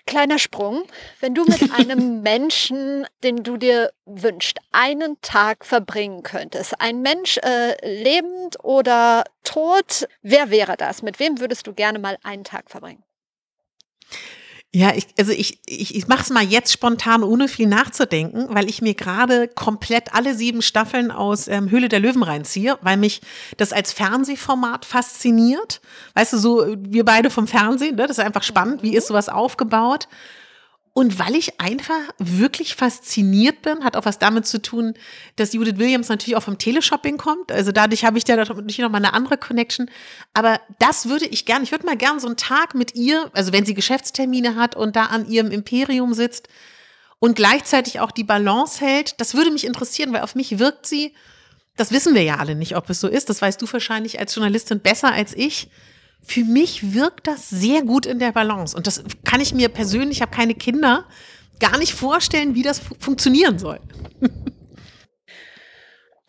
[0.10, 0.86] Kleiner Sprung.
[1.20, 7.38] Wenn du mit einem Menschen, den du dir wünschst, einen Tag verbringen könntest, ein Mensch
[7.38, 11.04] äh, lebend oder tot, wer wäre das?
[11.04, 13.04] Mit wem würdest du gerne mal einen Tag verbringen?
[14.72, 18.70] Ja, ich, also ich, ich, ich mache es mal jetzt spontan, ohne viel nachzudenken, weil
[18.70, 23.22] ich mir gerade komplett alle sieben Staffeln aus ähm, Höhle der Löwen reinziehe, weil mich
[23.58, 25.82] das als Fernsehformat fasziniert.
[26.14, 28.06] Weißt du, so wir beide vom Fernsehen, ne?
[28.06, 30.08] das ist einfach spannend, wie ist sowas aufgebaut.
[30.94, 34.96] Und weil ich einfach wirklich fasziniert bin, hat auch was damit zu tun,
[35.36, 37.52] dass Judith Williams natürlich auch vom Teleshopping kommt.
[37.52, 39.90] Also dadurch habe ich da natürlich noch mal eine andere Connection.
[40.34, 43.54] Aber das würde ich gerne, ich würde mal gerne so einen Tag mit ihr, also
[43.54, 46.50] wenn sie Geschäftstermine hat und da an ihrem Imperium sitzt
[47.20, 51.14] und gleichzeitig auch die Balance hält, das würde mich interessieren, weil auf mich wirkt sie,
[51.76, 54.34] das wissen wir ja alle nicht, ob es so ist, das weißt du wahrscheinlich als
[54.36, 55.70] Journalistin besser als ich,
[56.22, 58.76] für mich wirkt das sehr gut in der Balance.
[58.76, 61.06] Und das kann ich mir persönlich, ich habe keine Kinder,
[61.60, 63.80] gar nicht vorstellen, wie das funktionieren soll.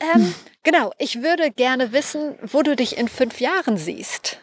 [0.00, 4.38] ähm, genau, ich würde gerne wissen, wo du dich in fünf Jahren siehst.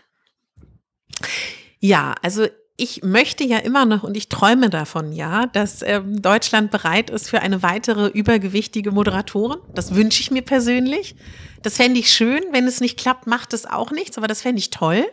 [1.79, 2.47] Ja, also
[2.79, 7.27] ich möchte ja immer noch und ich träume davon, ja, dass ähm, Deutschland bereit ist
[7.27, 9.59] für eine weitere übergewichtige Moderatorin.
[9.73, 11.15] Das wünsche ich mir persönlich.
[11.63, 12.43] Das fände ich schön.
[12.51, 15.05] Wenn es nicht klappt, macht es auch nichts, aber das fände ich toll.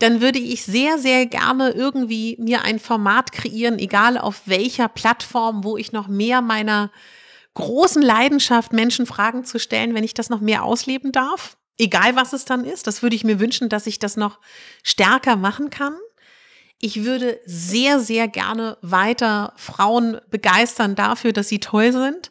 [0.00, 5.62] Dann würde ich sehr, sehr gerne irgendwie mir ein Format kreieren, egal auf welcher Plattform,
[5.62, 6.90] wo ich noch mehr meiner
[7.54, 11.56] großen Leidenschaft, Menschen Fragen zu stellen, wenn ich das noch mehr ausleben darf.
[11.78, 14.40] Egal was es dann ist, das würde ich mir wünschen, dass ich das noch
[14.82, 15.94] stärker machen kann.
[16.80, 22.30] Ich würde sehr, sehr gerne weiter Frauen begeistern dafür, dass sie toll sind.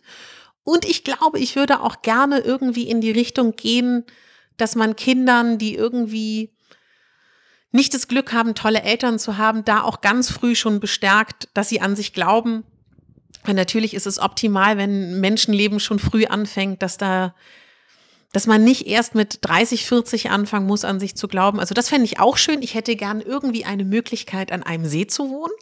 [0.64, 4.06] Und ich glaube, ich würde auch gerne irgendwie in die Richtung gehen,
[4.58, 6.54] dass man Kindern, die irgendwie
[7.72, 11.70] nicht das Glück haben, tolle Eltern zu haben, da auch ganz früh schon bestärkt, dass
[11.70, 12.64] sie an sich glauben.
[13.48, 17.34] Und natürlich ist es optimal, wenn Menschenleben schon früh anfängt, dass da
[18.34, 21.60] dass man nicht erst mit 30, 40 anfangen muss, an sich zu glauben.
[21.60, 22.62] Also das fände ich auch schön.
[22.62, 25.54] Ich hätte gern irgendwie eine Möglichkeit, an einem See zu wohnen,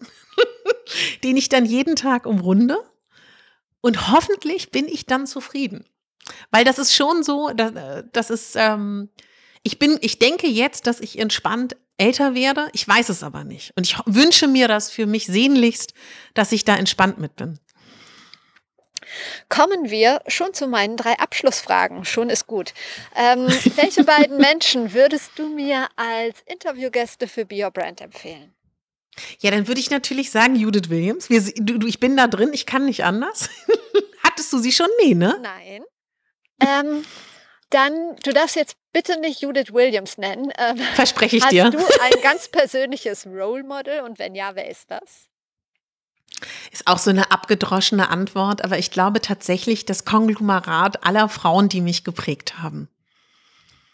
[1.24, 2.78] den ich dann jeden Tag umrunde.
[3.82, 5.86] Und hoffentlich bin ich dann zufrieden.
[6.50, 9.10] Weil das ist schon so, das, ist, ähm,
[9.64, 12.70] ich bin, ich denke jetzt, dass ich entspannt älter werde.
[12.72, 13.74] Ich weiß es aber nicht.
[13.76, 15.94] Und ich wünsche mir das für mich sehnlichst,
[16.36, 17.60] dass ich da entspannt mit bin.
[19.50, 22.06] Kommen wir schon zu meinen drei Abschlussfragen.
[22.06, 22.74] Schon ist gut.
[23.16, 28.54] Ähm, welche beiden Menschen würdest du mir als Interviewgäste für Be Your Brand empfehlen?
[29.40, 31.30] Ja, dann würde ich natürlich sagen Judith Williams.
[31.30, 33.50] Wir, du, ich bin da drin, ich kann nicht anders.
[34.24, 34.88] Hattest du sie schon?
[35.04, 35.38] Nee, ne?
[35.42, 35.84] Nein.
[36.62, 37.06] Ähm,
[37.70, 40.52] dann, du darfst jetzt bitte nicht Judith Williams nennen.
[40.58, 41.66] Ähm, Verspreche ich hast dir.
[41.66, 45.31] Hast du ein ganz persönliches Role Model und wenn ja, wer ist das?
[46.72, 51.82] Ist auch so eine abgedroschene Antwort, aber ich glaube tatsächlich das Konglomerat aller Frauen, die
[51.82, 52.90] mich geprägt haben.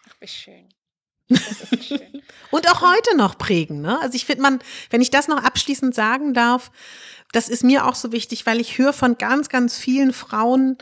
[0.09, 0.69] Ach, wie schön.
[1.81, 2.01] schön.
[2.51, 3.81] Und auch heute noch prägen.
[3.81, 3.99] Ne?
[4.01, 6.71] Also ich finde man, wenn ich das noch abschließend sagen darf,
[7.33, 10.77] das ist mir auch so wichtig, weil ich höre von ganz, ganz vielen Frauen,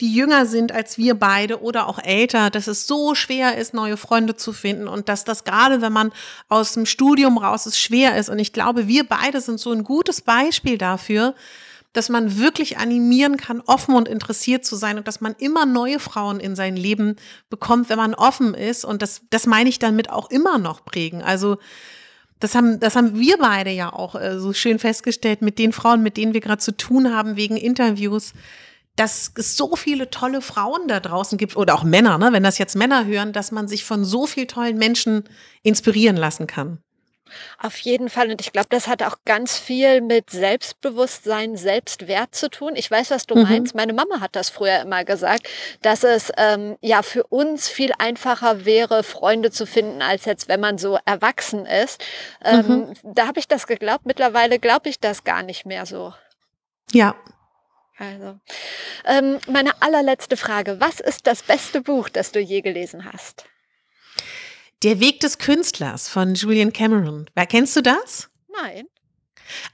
[0.00, 3.96] die jünger sind als wir beide oder auch älter, dass es so schwer ist, neue
[3.96, 6.12] Freunde zu finden und dass das gerade, wenn man
[6.48, 8.28] aus dem Studium raus ist, schwer ist.
[8.28, 11.34] Und ich glaube, wir beide sind so ein gutes Beispiel dafür,
[11.92, 15.98] dass man wirklich animieren kann, offen und interessiert zu sein und dass man immer neue
[15.98, 17.16] Frauen in sein Leben
[17.50, 18.84] bekommt, wenn man offen ist.
[18.84, 21.22] Und das, das meine ich damit auch immer noch prägen.
[21.22, 21.58] Also
[22.38, 26.02] das haben, das haben wir beide ja auch äh, so schön festgestellt mit den Frauen,
[26.02, 28.32] mit denen wir gerade zu tun haben wegen Interviews
[28.98, 32.58] dass es so viele tolle Frauen da draußen gibt oder auch Männer, ne, wenn das
[32.58, 35.24] jetzt Männer hören, dass man sich von so vielen tollen Menschen
[35.62, 36.82] inspirieren lassen kann.
[37.58, 38.30] Auf jeden Fall.
[38.30, 42.72] Und ich glaube, das hat auch ganz viel mit Selbstbewusstsein, Selbstwert zu tun.
[42.74, 43.42] Ich weiß, was du mhm.
[43.42, 43.74] meinst.
[43.74, 45.46] Meine Mama hat das früher immer gesagt,
[45.82, 50.60] dass es ähm, ja für uns viel einfacher wäre, Freunde zu finden, als jetzt, wenn
[50.60, 52.02] man so erwachsen ist.
[52.42, 52.94] Ähm, mhm.
[53.04, 54.06] Da habe ich das geglaubt.
[54.06, 56.14] Mittlerweile glaube ich das gar nicht mehr so.
[56.92, 57.14] Ja,
[57.98, 58.38] also,
[59.04, 60.80] ähm, meine allerletzte Frage.
[60.80, 63.44] Was ist das beste Buch, das du je gelesen hast?
[64.84, 67.28] Der Weg des Künstlers von Julian Cameron.
[67.34, 68.30] Wer kennst du das?
[68.62, 68.86] Nein.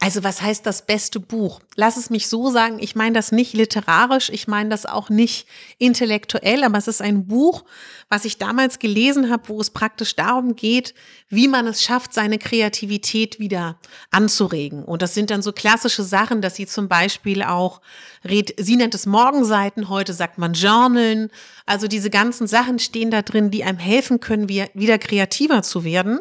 [0.00, 1.60] Also was heißt das beste Buch?
[1.76, 5.46] Lass es mich so sagen, ich meine das nicht literarisch, ich meine das auch nicht
[5.78, 7.64] intellektuell, aber es ist ein Buch,
[8.08, 10.94] was ich damals gelesen habe, wo es praktisch darum geht,
[11.28, 13.78] wie man es schafft, seine Kreativität wieder
[14.10, 14.84] anzuregen.
[14.84, 17.80] Und das sind dann so klassische Sachen, dass sie zum Beispiel auch,
[18.22, 21.30] sie nennt es Morgenseiten, heute sagt man Journalen.
[21.66, 26.20] Also diese ganzen Sachen stehen da drin, die einem helfen können, wieder kreativer zu werden.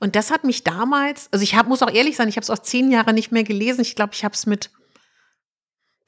[0.00, 2.50] Und das hat mich damals, also ich hab, muss auch ehrlich sein, ich habe es
[2.50, 3.82] auch zehn Jahre nicht mehr gelesen.
[3.82, 4.70] Ich glaube, ich habe es mit,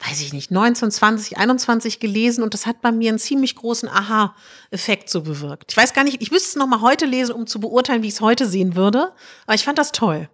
[0.00, 3.88] weiß ich nicht, 19, 20, 21 gelesen und das hat bei mir einen ziemlich großen
[3.88, 5.70] Aha-Effekt so bewirkt.
[5.70, 8.14] Ich weiß gar nicht, ich müsste es nochmal heute lesen, um zu beurteilen, wie ich
[8.14, 9.12] es heute sehen würde.
[9.46, 10.28] Aber ich fand das toll.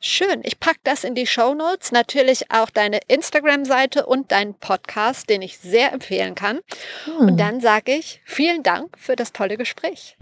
[0.00, 0.40] Schön.
[0.44, 1.90] Ich packe das in die Show Notes.
[1.90, 6.60] Natürlich auch deine Instagram-Seite und deinen Podcast, den ich sehr empfehlen kann.
[7.04, 7.28] Hm.
[7.28, 10.16] Und dann sage ich vielen Dank für das tolle Gespräch.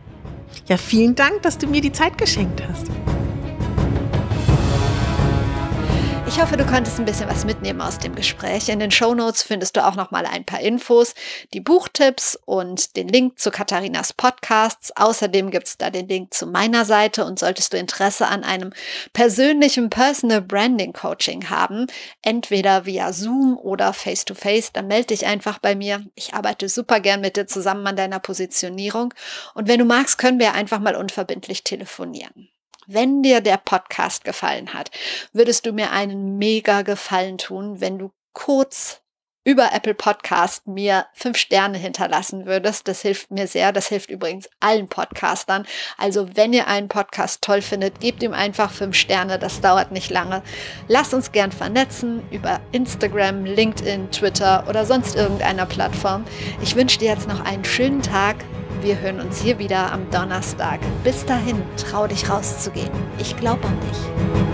[0.66, 2.86] Ja, vielen Dank, dass du mir die Zeit geschenkt hast.
[6.26, 8.70] Ich hoffe, du konntest ein bisschen was mitnehmen aus dem Gespräch.
[8.70, 11.14] In den Show Notes findest du auch noch mal ein paar Infos,
[11.52, 14.90] die Buchtipps und den Link zu Katharinas Podcasts.
[14.96, 18.72] Außerdem gibt es da den Link zu meiner Seite und solltest du Interesse an einem
[19.12, 21.86] persönlichen Personal Branding Coaching haben,
[22.22, 26.04] entweder via Zoom oder face to face, dann melde dich einfach bei mir.
[26.14, 29.12] Ich arbeite super gern mit dir zusammen an deiner Positionierung
[29.52, 32.48] und wenn du magst, können wir einfach mal unverbindlich telefonieren.
[32.86, 34.90] Wenn dir der Podcast gefallen hat,
[35.32, 39.04] würdest du mir einen mega Gefallen tun, wenn du kurz
[39.44, 42.88] über Apple Podcast mir fünf Sterne hinterlassen würdest.
[42.88, 43.72] Das hilft mir sehr.
[43.72, 45.66] Das hilft übrigens allen Podcastern.
[45.98, 49.38] Also wenn ihr einen Podcast toll findet, gebt ihm einfach fünf Sterne.
[49.38, 50.42] Das dauert nicht lange.
[50.88, 56.24] Lasst uns gern vernetzen über Instagram, LinkedIn, Twitter oder sonst irgendeiner Plattform.
[56.62, 58.36] Ich wünsche dir jetzt noch einen schönen Tag.
[58.84, 60.78] Wir hören uns hier wieder am Donnerstag.
[61.04, 62.90] Bis dahin, trau dich rauszugehen.
[63.18, 64.53] Ich glaube an dich.